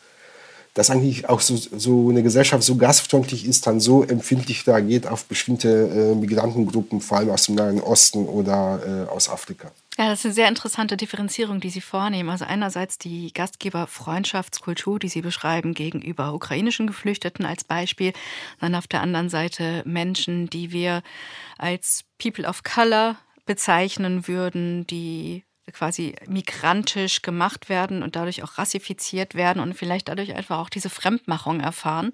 das 0.74 0.90
eigentlich 0.90 1.28
auch 1.28 1.42
so, 1.42 1.56
so 1.56 2.10
eine 2.10 2.24
Gesellschaft 2.24 2.64
so 2.64 2.76
gastfreundlich 2.76 3.46
ist, 3.46 3.68
dann 3.68 3.80
so 3.80 4.04
empfindlich 4.04 4.66
reagiert 4.66 5.08
auf 5.08 5.26
bestimmte 5.26 5.70
äh, 5.70 6.16
Migrantengruppen, 6.16 7.02
vor 7.02 7.18
allem 7.18 7.30
aus 7.30 7.46
dem 7.46 7.56
Nahen 7.56 7.82
Osten 7.82 8.26
oder 8.26 9.08
äh, 9.08 9.12
aus 9.12 9.30
Afrika. 9.30 9.72
Ja, 9.98 10.10
das 10.10 10.20
ist 10.20 10.26
eine 10.26 10.34
sehr 10.34 10.48
interessante 10.50 10.98
Differenzierung, 10.98 11.62
die 11.62 11.70
Sie 11.70 11.80
vornehmen. 11.80 12.30
Also 12.30 12.44
einerseits 12.44 12.98
die 12.98 13.32
Gastgeber-Freundschaftskultur, 13.34 15.00
die 15.00 15.08
Sie 15.08 15.22
beschreiben 15.22 15.74
gegenüber 15.74 16.34
ukrainischen 16.34 16.86
Geflüchteten 16.86 17.46
als 17.46 17.64
Beispiel. 17.64 18.12
Dann 18.60 18.76
auf 18.76 18.88
der 18.88 19.02
anderen 19.02 19.30
Seite 19.30 19.84
Menschen, 19.86 20.50
die 20.50 20.74
wir 20.74 21.02
als 21.58 22.04
People 22.18 22.46
of 22.46 22.64
Color 22.64 23.16
bezeichnen 23.46 24.28
würden, 24.28 24.86
die 24.86 25.46
quasi 25.72 26.16
migrantisch 26.28 27.22
gemacht 27.22 27.70
werden 27.70 28.04
und 28.04 28.18
dadurch 28.18 28.44
auch 28.44 28.58
rassifiziert 28.58 29.34
werden 29.34 29.62
und 29.62 29.76
vielleicht 29.76 30.10
dadurch 30.10 30.36
einfach 30.36 30.60
auch 30.60 30.70
diese 30.70 30.90
Fremdmachung 30.90 31.62
erfahren. 31.62 32.12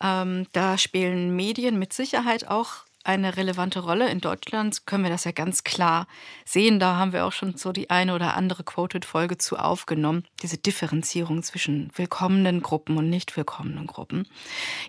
Ähm, 0.00 0.46
da 0.52 0.78
spielen 0.78 1.34
Medien 1.34 1.78
mit 1.78 1.92
Sicherheit 1.92 2.46
auch 2.46 2.84
eine 3.02 3.36
relevante 3.36 3.80
Rolle. 3.80 4.10
In 4.10 4.20
Deutschland 4.20 4.86
können 4.86 5.04
wir 5.04 5.10
das 5.10 5.24
ja 5.24 5.32
ganz 5.32 5.64
klar 5.64 6.06
sehen. 6.44 6.78
Da 6.78 6.96
haben 6.96 7.12
wir 7.12 7.24
auch 7.24 7.32
schon 7.32 7.56
so 7.56 7.72
die 7.72 7.90
eine 7.90 8.14
oder 8.14 8.36
andere 8.36 8.62
Quoted-Folge 8.62 9.38
zu 9.38 9.56
aufgenommen. 9.56 10.24
Diese 10.42 10.58
Differenzierung 10.58 11.42
zwischen 11.42 11.90
willkommenen 11.94 12.62
Gruppen 12.62 12.96
und 12.98 13.08
nicht 13.08 13.36
willkommenen 13.36 13.86
Gruppen. 13.86 14.28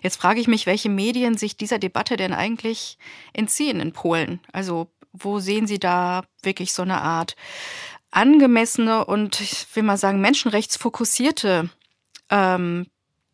Jetzt 0.02 0.20
frage 0.20 0.40
ich 0.40 0.48
mich, 0.48 0.66
welche 0.66 0.90
Medien 0.90 1.36
sich 1.36 1.56
dieser 1.56 1.78
Debatte 1.78 2.16
denn 2.16 2.32
eigentlich 2.32 2.98
entziehen 3.32 3.80
in 3.80 3.92
Polen? 3.92 4.40
Also 4.52 4.88
wo 5.12 5.38
sehen 5.40 5.66
Sie 5.66 5.78
da 5.78 6.24
wirklich 6.42 6.72
so 6.72 6.82
eine 6.82 7.00
Art 7.00 7.36
angemessene 8.10 9.04
und 9.04 9.40
ich 9.40 9.66
will 9.74 9.82
mal 9.82 9.96
sagen 9.96 10.20
menschenrechtsfokussierte 10.20 11.70
ähm, 12.30 12.86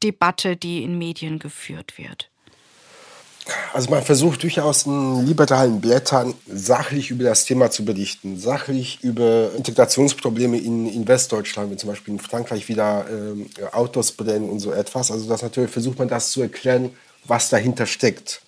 Debatte, 0.02 0.56
die 0.56 0.82
in 0.82 0.98
Medien 0.98 1.38
geführt 1.38 1.98
wird? 1.98 2.30
Also 3.72 3.90
man 3.90 4.02
versucht 4.02 4.42
durchaus 4.42 4.86
in 4.86 5.26
liberalen 5.26 5.80
Blättern 5.80 6.34
sachlich 6.46 7.10
über 7.10 7.24
das 7.24 7.44
Thema 7.44 7.70
zu 7.70 7.84
berichten, 7.84 8.38
sachlich 8.38 8.98
über 9.02 9.52
Integrationsprobleme 9.56 10.58
in, 10.58 10.86
in 10.86 11.08
Westdeutschland, 11.08 11.70
wie 11.70 11.76
zum 11.76 11.90
Beispiel 11.90 12.14
in 12.14 12.20
Frankreich 12.20 12.68
wieder 12.68 13.06
äh, 13.08 13.64
Autos 13.72 14.12
brennen 14.12 14.50
und 14.50 14.60
so 14.60 14.72
etwas. 14.72 15.10
Also 15.10 15.28
das 15.28 15.42
natürlich 15.42 15.70
versucht 15.70 15.98
man 15.98 16.08
das 16.08 16.30
zu 16.30 16.42
erklären, 16.42 16.90
was 17.24 17.48
dahinter 17.48 17.86
steckt. 17.86 18.42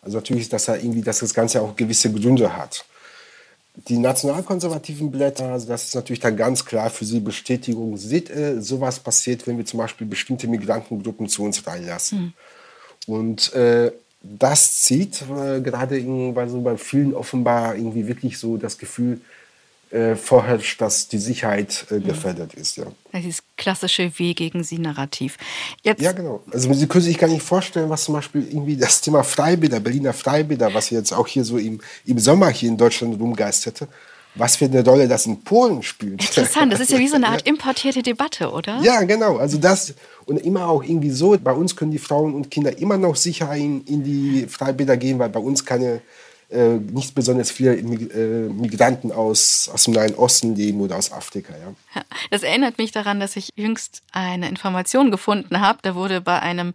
Also 0.00 0.18
natürlich, 0.18 0.48
dass, 0.48 0.68
er 0.68 0.76
irgendwie, 0.76 1.02
dass 1.02 1.20
das 1.20 1.34
Ganze 1.34 1.60
auch 1.60 1.76
gewisse 1.76 2.12
Gründe 2.12 2.56
hat. 2.56 2.84
Die 3.88 3.98
nationalkonservativen 3.98 5.10
Blätter, 5.10 5.52
also 5.52 5.66
das 5.66 5.84
ist 5.84 5.94
natürlich 5.94 6.20
dann 6.20 6.36
ganz 6.36 6.64
klar 6.64 6.90
für 6.90 7.04
sie 7.04 7.20
Bestätigung. 7.20 7.96
Seht, 7.96 8.28
äh, 8.30 8.60
sowas 8.60 9.00
passiert, 9.00 9.46
wenn 9.46 9.56
wir 9.56 9.64
zum 9.64 9.78
Beispiel 9.78 10.06
bestimmte 10.06 10.46
Migrantengruppen 10.46 11.28
zu 11.28 11.42
uns 11.42 11.66
reinlassen. 11.66 12.18
Mhm. 12.18 12.32
Und 13.06 13.52
äh, 13.54 13.92
das 14.22 14.82
zieht 14.82 15.22
äh, 15.22 15.60
gerade 15.60 15.98
in, 15.98 16.34
bei, 16.34 16.46
so 16.48 16.60
bei 16.60 16.76
vielen 16.76 17.14
offenbar 17.14 17.74
irgendwie 17.74 18.06
wirklich 18.06 18.38
so 18.38 18.56
das 18.56 18.78
Gefühl 18.78 19.20
äh, 19.90 20.16
vorherrscht, 20.16 20.80
dass 20.80 21.08
die 21.08 21.18
Sicherheit 21.18 21.86
äh, 21.90 21.94
mhm. 21.94 22.04
gefährdet 22.04 22.54
ist. 22.54 22.76
Ja. 22.76 22.86
Dieses 23.12 23.42
klassische 23.56 24.10
W 24.18 24.32
gegen 24.32 24.64
Sie 24.64 24.78
Narrativ. 24.78 25.36
Jetzt 25.82 26.00
ja, 26.00 26.12
genau. 26.12 26.42
Also 26.50 26.72
Sie 26.72 26.86
können 26.86 27.04
sich 27.04 27.18
gar 27.18 27.28
nicht 27.28 27.42
vorstellen, 27.42 27.90
was 27.90 28.04
zum 28.04 28.14
Beispiel 28.14 28.46
irgendwie 28.48 28.76
das 28.76 29.00
Thema 29.00 29.22
Freibäder, 29.22 29.80
Berliner 29.80 30.12
Freibäder, 30.12 30.72
was 30.72 30.90
jetzt 30.90 31.12
auch 31.12 31.26
hier 31.26 31.44
so 31.44 31.58
im, 31.58 31.80
im 32.06 32.18
Sommer 32.18 32.48
hier 32.48 32.70
in 32.70 32.78
Deutschland 32.78 33.20
rumgeisterte, 33.20 33.88
was 34.34 34.56
für 34.56 34.64
eine 34.64 34.84
Rolle 34.84 35.08
das 35.08 35.26
in 35.26 35.42
Polen 35.42 35.82
spielt. 35.82 36.22
Interessant, 36.22 36.72
das 36.72 36.80
ist 36.80 36.90
ja 36.90 36.98
wie 36.98 37.08
so 37.08 37.16
eine 37.16 37.28
Art 37.28 37.42
importierte 37.46 38.02
Debatte, 38.02 38.50
oder? 38.50 38.80
Ja, 38.82 39.02
genau. 39.02 39.36
Also 39.36 39.58
das 39.58 39.94
und 40.24 40.38
immer 40.38 40.68
auch 40.68 40.82
irgendwie 40.82 41.10
so, 41.10 41.36
bei 41.38 41.52
uns 41.52 41.76
können 41.76 41.90
die 41.90 41.98
Frauen 41.98 42.34
und 42.34 42.50
Kinder 42.50 42.78
immer 42.78 42.96
noch 42.96 43.16
sicher 43.16 43.54
in, 43.54 43.84
in 43.84 44.04
die 44.04 44.46
Freibäder 44.48 44.96
gehen, 44.96 45.18
weil 45.18 45.28
bei 45.28 45.40
uns 45.40 45.64
keine 45.64 46.00
äh, 46.52 46.74
nicht 46.74 47.14
besonders 47.14 47.50
viele 47.50 47.76
äh, 47.76 48.48
Migranten 48.48 49.10
aus, 49.10 49.70
aus 49.72 49.84
dem 49.84 49.94
Nahen 49.94 50.14
Osten 50.14 50.54
leben 50.54 50.80
oder 50.80 50.96
aus 50.96 51.10
Afrika. 51.10 51.54
Ja. 51.54 52.02
Das 52.30 52.42
erinnert 52.42 52.78
mich 52.78 52.92
daran, 52.92 53.20
dass 53.20 53.36
ich 53.36 53.48
jüngst 53.56 54.02
eine 54.12 54.48
Information 54.48 55.10
gefunden 55.10 55.60
habe. 55.60 55.78
Da 55.82 55.94
wurde 55.94 56.20
bei 56.20 56.40
einem 56.40 56.74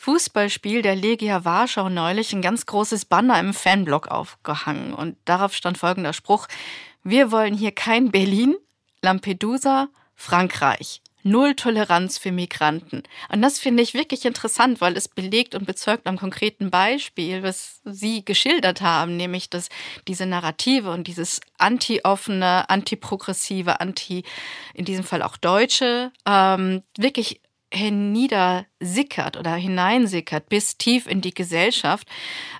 Fußballspiel 0.00 0.80
der 0.80 0.94
Legia 0.94 1.44
Warschau 1.44 1.88
neulich 1.88 2.32
ein 2.32 2.40
ganz 2.40 2.66
großes 2.66 3.04
Banner 3.04 3.38
im 3.40 3.52
Fanblock 3.52 4.06
aufgehangen. 4.08 4.94
Und 4.94 5.16
darauf 5.24 5.54
stand 5.54 5.76
folgender 5.76 6.12
Spruch. 6.12 6.46
Wir 7.02 7.32
wollen 7.32 7.54
hier 7.54 7.72
kein 7.72 8.12
Berlin, 8.12 8.56
Lampedusa, 9.02 9.88
Frankreich. 10.14 11.02
Null 11.24 11.56
Toleranz 11.56 12.16
für 12.16 12.30
Migranten. 12.30 13.02
Und 13.28 13.42
das 13.42 13.58
finde 13.58 13.82
ich 13.82 13.92
wirklich 13.92 14.24
interessant, 14.24 14.80
weil 14.80 14.96
es 14.96 15.08
belegt 15.08 15.56
und 15.56 15.66
bezeugt 15.66 16.06
am 16.06 16.16
konkreten 16.16 16.70
Beispiel, 16.70 17.42
was 17.42 17.80
Sie 17.84 18.24
geschildert 18.24 18.80
haben, 18.80 19.16
nämlich 19.16 19.50
dass 19.50 19.68
diese 20.06 20.26
Narrative 20.26 20.92
und 20.92 21.08
dieses 21.08 21.40
anti-offene, 21.58 22.70
anti-progressive, 22.70 23.80
anti, 23.80 24.22
in 24.74 24.84
diesem 24.84 25.02
Fall 25.02 25.22
auch 25.22 25.36
Deutsche, 25.36 26.12
ähm, 26.24 26.82
wirklich 26.96 27.40
hinniedersickert 27.72 29.36
oder 29.36 29.54
hineinsickert 29.54 30.48
bis 30.48 30.76
tief 30.76 31.06
in 31.06 31.20
die 31.20 31.34
Gesellschaft 31.34 32.08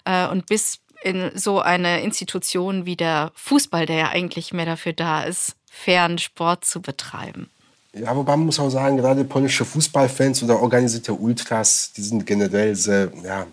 äh, 0.05 0.27
und 0.29 0.47
bis 0.47 0.81
in 1.03 1.31
so 1.35 1.61
eine 1.61 2.03
Institution 2.03 2.85
wie 2.85 2.97
der 2.97 3.33
Fußball, 3.35 3.87
der 3.87 3.97
ja 3.97 4.09
eigentlich 4.09 4.53
mehr 4.53 4.67
dafür 4.67 4.93
da 4.93 5.23
ist, 5.23 5.55
fairen 5.71 6.19
Sport 6.19 6.65
zu 6.65 6.83
betreiben. 6.83 7.49
Ja, 7.95 8.15
wobei 8.15 8.37
man 8.37 8.47
muss 8.47 8.59
auch 8.59 8.71
sagen, 8.71 8.97
gerade 8.97 9.25
polnische 9.25 9.65
Fußballfans 9.65 10.43
oder 10.43 10.61
organisierte 10.61 11.15
Ultras, 11.15 11.93
die 11.97 12.03
sind 12.03 12.27
generell 12.27 12.75
sehr 12.75 13.11
ja, 13.25 13.47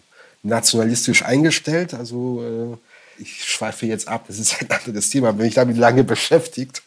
nationalistisch 0.44 1.24
eingestellt. 1.24 1.94
Also 1.94 2.44
äh, 2.44 3.22
ich 3.22 3.44
schweife 3.46 3.86
jetzt 3.86 4.08
ab, 4.08 4.26
das 4.28 4.40
ist 4.40 4.62
ein 4.62 4.70
anderes 4.70 5.10
Thema, 5.10 5.32
bin 5.32 5.46
ich 5.46 5.54
damit 5.54 5.78
lange 5.78 6.04
beschäftigt. 6.04 6.84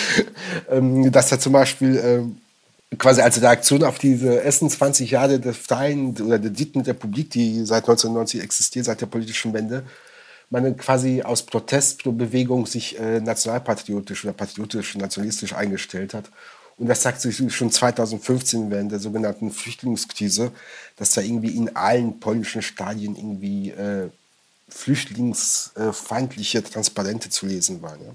ähm, 0.70 1.10
dass 1.10 1.28
da 1.28 1.38
zum 1.38 1.52
Beispiel 1.52 2.00
ähm, 2.02 2.40
quasi 2.98 3.20
als 3.20 3.40
Reaktion 3.40 3.84
auf 3.84 3.98
diese 3.98 4.42
ersten 4.42 4.68
20 4.68 5.10
Jahre 5.10 5.40
der 5.40 5.54
Freien 5.54 6.20
oder 6.20 6.38
der 6.38 6.50
Dritten 6.50 6.80
Republik, 6.80 7.30
die 7.30 7.64
seit 7.64 7.84
1990 7.84 8.42
existiert, 8.42 8.86
seit 8.86 9.00
der 9.00 9.06
politischen 9.06 9.52
Wende, 9.52 9.84
man 10.50 10.76
quasi 10.76 11.22
aus 11.22 11.44
Protestbewegung 11.44 12.66
sich 12.66 12.98
äh, 12.98 13.20
nationalpatriotisch 13.20 14.24
oder 14.24 14.32
patriotisch, 14.32 14.94
nationalistisch 14.96 15.54
eingestellt 15.54 16.14
hat. 16.14 16.30
Und 16.78 16.88
das 16.88 17.02
sagt 17.02 17.20
sich 17.20 17.36
schon 17.54 17.70
2015 17.70 18.70
während 18.70 18.92
der 18.92 18.98
sogenannten 18.98 19.50
Flüchtlingskrise, 19.50 20.52
dass 20.96 21.14
da 21.14 21.22
irgendwie 21.22 21.56
in 21.56 21.74
allen 21.74 22.20
polnischen 22.20 22.62
Stadien 22.62 23.16
irgendwie 23.16 23.70
äh, 23.70 24.10
flüchtlingsfeindliche 24.68 26.62
Transparente 26.62 27.30
zu 27.30 27.46
lesen 27.46 27.82
waren. 27.82 28.00
Ja. 28.02 28.12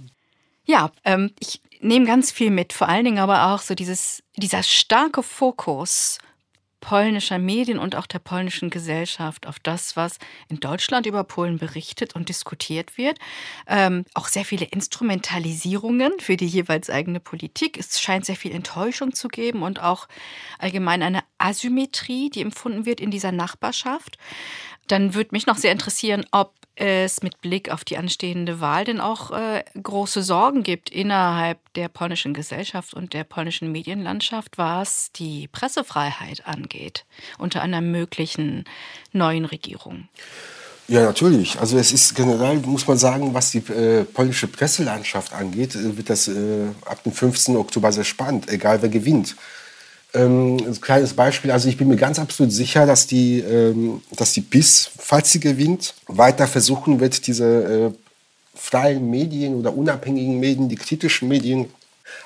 Ja, 0.65 0.91
ähm, 1.03 1.31
ich 1.39 1.59
nehme 1.81 2.05
ganz 2.05 2.31
viel 2.31 2.51
mit, 2.51 2.73
vor 2.73 2.87
allen 2.87 3.05
Dingen 3.05 3.19
aber 3.19 3.47
auch 3.47 3.59
so 3.59 3.75
dieses, 3.75 4.23
dieser 4.37 4.63
starke 4.63 5.23
Fokus 5.23 6.19
polnischer 6.81 7.37
Medien 7.37 7.77
und 7.77 7.95
auch 7.95 8.07
der 8.07 8.19
polnischen 8.19 8.69
Gesellschaft 8.69 9.47
auf 9.47 9.59
das, 9.59 9.95
was 9.95 10.17
in 10.49 10.59
Deutschland 10.59 11.05
über 11.05 11.23
Polen 11.23 11.59
berichtet 11.59 12.15
und 12.15 12.27
diskutiert 12.27 12.97
wird. 12.97 13.19
Ähm, 13.67 14.03
auch 14.15 14.27
sehr 14.27 14.43
viele 14.43 14.65
Instrumentalisierungen 14.65 16.13
für 16.19 16.35
die 16.35 16.47
jeweils 16.47 16.89
eigene 16.89 17.19
Politik. 17.19 17.77
Es 17.77 18.01
scheint 18.01 18.25
sehr 18.25 18.35
viel 18.35 18.51
Enttäuschung 18.51 19.13
zu 19.13 19.27
geben 19.27 19.61
und 19.61 19.81
auch 19.81 20.07
allgemein 20.57 21.03
eine 21.03 21.23
Asymmetrie, 21.37 22.31
die 22.31 22.41
empfunden 22.41 22.85
wird 22.85 22.99
in 22.99 23.11
dieser 23.11 23.31
Nachbarschaft. 23.31 24.17
Dann 24.87 25.13
würde 25.13 25.29
mich 25.33 25.45
noch 25.45 25.57
sehr 25.57 25.71
interessieren, 25.71 26.25
ob 26.31 26.55
es 26.81 27.21
mit 27.21 27.41
Blick 27.41 27.71
auf 27.71 27.83
die 27.83 27.97
anstehende 27.97 28.59
Wahl 28.59 28.85
denn 28.85 28.99
auch 28.99 29.31
äh, 29.31 29.63
große 29.81 30.23
Sorgen 30.23 30.63
gibt 30.63 30.89
innerhalb 30.89 31.59
der 31.75 31.87
polnischen 31.87 32.33
Gesellschaft 32.33 32.93
und 32.93 33.13
der 33.13 33.23
polnischen 33.23 33.71
Medienlandschaft, 33.71 34.57
was 34.57 35.11
die 35.15 35.47
Pressefreiheit 35.47 36.47
angeht, 36.47 37.05
unter 37.37 37.61
einer 37.61 37.81
möglichen 37.81 38.65
neuen 39.13 39.45
Regierung. 39.45 40.07
Ja, 40.87 41.03
natürlich. 41.03 41.59
Also 41.59 41.77
es 41.77 41.91
ist 41.91 42.15
generell, 42.15 42.57
muss 42.57 42.87
man 42.87 42.97
sagen, 42.97 43.33
was 43.33 43.51
die 43.51 43.59
äh, 43.59 44.03
polnische 44.03 44.47
Presselandschaft 44.47 45.33
angeht, 45.33 45.75
äh, 45.75 45.95
wird 45.95 46.09
das 46.09 46.27
äh, 46.27 46.67
ab 46.85 47.03
dem 47.03 47.13
15. 47.13 47.55
Oktober 47.55 47.91
sehr 47.91 48.03
spannend, 48.03 48.49
egal 48.49 48.81
wer 48.81 48.89
gewinnt. 48.89 49.35
Ähm, 50.13 50.57
ein 50.57 50.81
kleines 50.81 51.13
Beispiel, 51.13 51.51
also 51.51 51.69
ich 51.69 51.77
bin 51.77 51.87
mir 51.87 51.95
ganz 51.95 52.19
absolut 52.19 52.51
sicher, 52.51 52.85
dass 52.85 53.07
die, 53.07 53.39
ähm, 53.39 54.01
dass 54.17 54.33
die 54.33 54.41
PIS, 54.41 54.91
falls 54.97 55.31
sie 55.31 55.39
gewinnt, 55.39 55.93
weiter 56.07 56.47
versuchen 56.47 56.99
wird, 56.99 57.27
diese 57.27 57.45
äh, 57.45 57.91
freien 58.53 59.09
Medien 59.09 59.55
oder 59.55 59.75
unabhängigen 59.75 60.39
Medien, 60.39 60.67
die 60.67 60.75
kritischen 60.75 61.29
Medien 61.29 61.67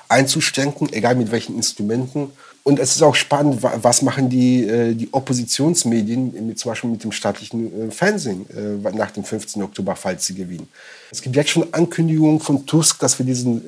einzuschränken, 0.08 0.92
egal 0.92 1.14
mit 1.14 1.30
welchen 1.30 1.56
Instrumenten. 1.56 2.32
Und 2.66 2.80
es 2.80 2.96
ist 2.96 3.02
auch 3.02 3.14
spannend, 3.14 3.62
was 3.62 4.02
machen 4.02 4.28
die, 4.28 4.64
äh, 4.64 4.92
die 4.92 5.08
Oppositionsmedien, 5.12 6.56
zum 6.56 6.72
Beispiel 6.72 6.90
mit 6.90 7.04
dem 7.04 7.12
staatlichen 7.12 7.90
äh, 7.90 7.92
Fernsehen 7.92 8.44
äh, 8.50 8.90
nach 8.90 9.12
dem 9.12 9.22
15. 9.22 9.62
Oktober, 9.62 9.94
falls 9.94 10.26
sie 10.26 10.34
gewinnen. 10.34 10.66
Es 11.12 11.22
gibt 11.22 11.36
jetzt 11.36 11.50
schon 11.50 11.72
Ankündigungen 11.72 12.40
von 12.40 12.66
Tusk 12.66 12.98
dass 12.98 13.20
wir 13.20 13.24
diesen, 13.24 13.62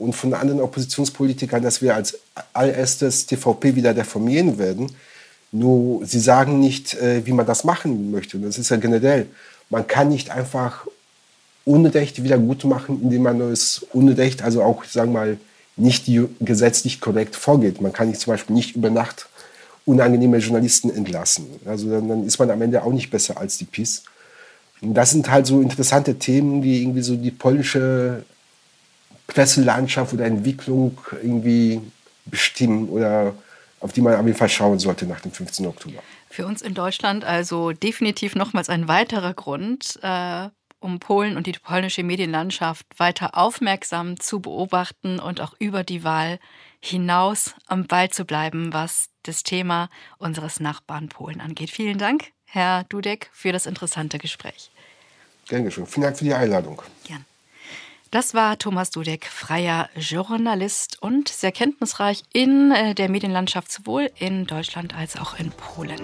und 0.00 0.14
von 0.14 0.34
anderen 0.34 0.60
Oppositionspolitikern, 0.60 1.62
dass 1.62 1.82
wir 1.82 1.94
als 1.94 2.18
allererstes 2.52 3.26
TVP 3.26 3.76
wieder 3.76 3.94
reformieren 3.96 4.58
werden. 4.58 4.90
Nur 5.52 6.04
sie 6.04 6.18
sagen 6.18 6.58
nicht, 6.58 6.96
wie 7.00 7.32
man 7.32 7.46
das 7.46 7.62
machen 7.62 8.10
möchte. 8.10 8.38
Und 8.38 8.42
das 8.42 8.58
ist 8.58 8.70
ja 8.70 8.76
generell. 8.76 9.26
Man 9.70 9.86
kann 9.86 10.08
nicht 10.08 10.30
einfach 10.30 10.84
Unrecht 11.64 12.24
wieder 12.24 12.38
gut 12.38 12.64
machen, 12.64 13.00
indem 13.02 13.22
man 13.22 13.38
neues 13.38 13.86
Unrecht, 13.92 14.42
also 14.42 14.64
auch, 14.64 14.82
sagen 14.82 15.12
wir 15.12 15.20
mal, 15.20 15.36
nicht 15.76 16.10
gesetzlich 16.40 17.00
korrekt 17.00 17.36
vorgeht. 17.36 17.80
Man 17.80 17.92
kann 17.92 18.08
nicht 18.08 18.20
zum 18.20 18.32
Beispiel 18.32 18.54
nicht 18.54 18.76
über 18.76 18.90
Nacht 18.90 19.28
unangenehme 19.84 20.38
Journalisten 20.38 20.90
entlassen. 20.90 21.46
Also 21.64 21.90
dann, 21.90 22.08
dann 22.08 22.26
ist 22.26 22.38
man 22.38 22.50
am 22.50 22.62
Ende 22.62 22.82
auch 22.82 22.92
nicht 22.92 23.10
besser 23.10 23.38
als 23.38 23.58
die 23.58 23.64
PiS. 23.64 24.04
Und 24.80 24.94
das 24.94 25.10
sind 25.10 25.30
halt 25.30 25.46
so 25.46 25.60
interessante 25.60 26.18
Themen, 26.18 26.62
die 26.62 26.82
irgendwie 26.82 27.02
so 27.02 27.16
die 27.16 27.30
polnische 27.30 28.24
Presselandschaft 29.26 30.12
oder 30.12 30.26
Entwicklung 30.26 30.98
irgendwie 31.22 31.80
bestimmen 32.26 32.88
oder 32.88 33.34
auf 33.80 33.92
die 33.92 34.00
man 34.00 34.14
auf 34.14 34.26
jeden 34.26 34.38
Fall 34.38 34.48
schauen 34.48 34.78
sollte 34.78 35.06
nach 35.06 35.20
dem 35.20 35.32
15. 35.32 35.66
Oktober. 35.66 36.02
Für 36.28 36.46
uns 36.46 36.62
in 36.62 36.74
Deutschland 36.74 37.24
also 37.24 37.72
definitiv 37.72 38.34
nochmals 38.34 38.68
ein 38.68 38.88
weiterer 38.88 39.34
Grund, 39.34 39.98
äh, 40.02 40.48
um 40.82 40.98
Polen 40.98 41.36
und 41.36 41.46
die 41.46 41.52
polnische 41.52 42.02
Medienlandschaft 42.02 42.86
weiter 42.98 43.36
aufmerksam 43.36 44.18
zu 44.18 44.40
beobachten 44.40 45.18
und 45.18 45.40
auch 45.40 45.54
über 45.58 45.84
die 45.84 46.04
Wahl 46.04 46.38
hinaus 46.80 47.54
am 47.66 47.86
Ball 47.86 48.10
zu 48.10 48.24
bleiben, 48.24 48.72
was 48.72 49.08
das 49.22 49.44
Thema 49.44 49.88
unseres 50.18 50.60
Nachbarn 50.60 51.08
Polen 51.08 51.40
angeht. 51.40 51.70
Vielen 51.70 51.98
Dank, 51.98 52.32
Herr 52.44 52.84
Dudek, 52.84 53.30
für 53.32 53.52
das 53.52 53.66
interessante 53.66 54.18
Gespräch. 54.18 54.70
Gern 55.48 55.64
geschehen. 55.64 55.86
Vielen 55.86 56.04
Dank 56.04 56.18
für 56.18 56.24
die 56.24 56.34
Einladung. 56.34 56.82
Gern. 57.04 57.24
Das 58.10 58.34
war 58.34 58.58
Thomas 58.58 58.90
Dudek, 58.90 59.24
freier 59.24 59.88
Journalist 59.94 61.00
und 61.00 61.28
sehr 61.28 61.50
kenntnisreich 61.50 62.24
in 62.32 62.70
äh, 62.70 62.94
der 62.94 63.08
Medienlandschaft 63.08 63.72
sowohl 63.72 64.10
in 64.18 64.46
Deutschland 64.46 64.94
als 64.94 65.16
auch 65.16 65.38
in 65.38 65.50
Polen. 65.50 66.00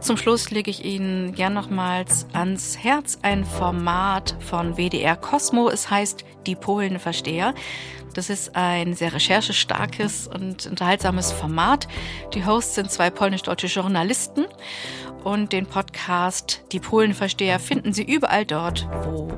Zum 0.00 0.16
Schluss 0.16 0.50
lege 0.50 0.70
ich 0.70 0.84
Ihnen 0.84 1.34
gern 1.34 1.54
nochmals 1.54 2.26
ans 2.32 2.78
Herz 2.78 3.18
ein 3.22 3.44
Format 3.44 4.36
von 4.40 4.76
WDR 4.76 5.16
Cosmo. 5.16 5.68
Es 5.68 5.90
heißt 5.90 6.24
Die 6.46 6.54
Polenversteher. 6.54 7.54
Das 8.14 8.30
ist 8.30 8.56
ein 8.56 8.94
sehr 8.94 9.12
recherchestarkes 9.12 10.26
und 10.26 10.66
unterhaltsames 10.66 11.32
Format. 11.32 11.86
Die 12.34 12.46
Hosts 12.46 12.76
sind 12.76 12.90
zwei 12.90 13.10
polnisch-deutsche 13.10 13.66
Journalisten 13.66 14.46
und 15.22 15.52
den 15.52 15.66
Podcast 15.66 16.62
Die 16.72 16.80
Polenversteher 16.80 17.58
finden 17.58 17.92
Sie 17.92 18.04
überall 18.04 18.46
dort, 18.46 18.88
wo 19.04 19.28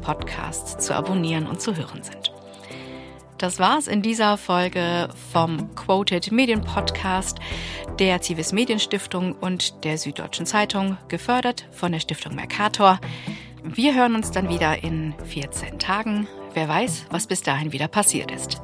Podcasts 0.00 0.84
zu 0.84 0.94
abonnieren 0.94 1.46
und 1.46 1.60
zu 1.60 1.76
hören 1.76 2.02
sind. 2.02 2.33
Das 3.38 3.58
war's 3.58 3.88
in 3.88 4.02
dieser 4.02 4.36
Folge 4.36 5.08
vom 5.32 5.74
Quoted 5.74 6.30
Medien 6.30 6.60
Podcast 6.60 7.38
der 7.98 8.20
Zivis 8.20 8.52
Medienstiftung 8.52 9.32
und 9.32 9.84
der 9.84 9.98
Süddeutschen 9.98 10.46
Zeitung, 10.46 10.96
gefördert 11.08 11.66
von 11.70 11.92
der 11.92 12.00
Stiftung 12.00 12.34
Mercator. 12.34 12.98
Wir 13.62 13.94
hören 13.94 14.14
uns 14.14 14.30
dann 14.30 14.48
wieder 14.48 14.82
in 14.82 15.14
14 15.26 15.78
Tagen. 15.78 16.26
Wer 16.54 16.68
weiß, 16.68 17.06
was 17.10 17.26
bis 17.26 17.42
dahin 17.42 17.72
wieder 17.72 17.88
passiert 17.88 18.30
ist. 18.30 18.60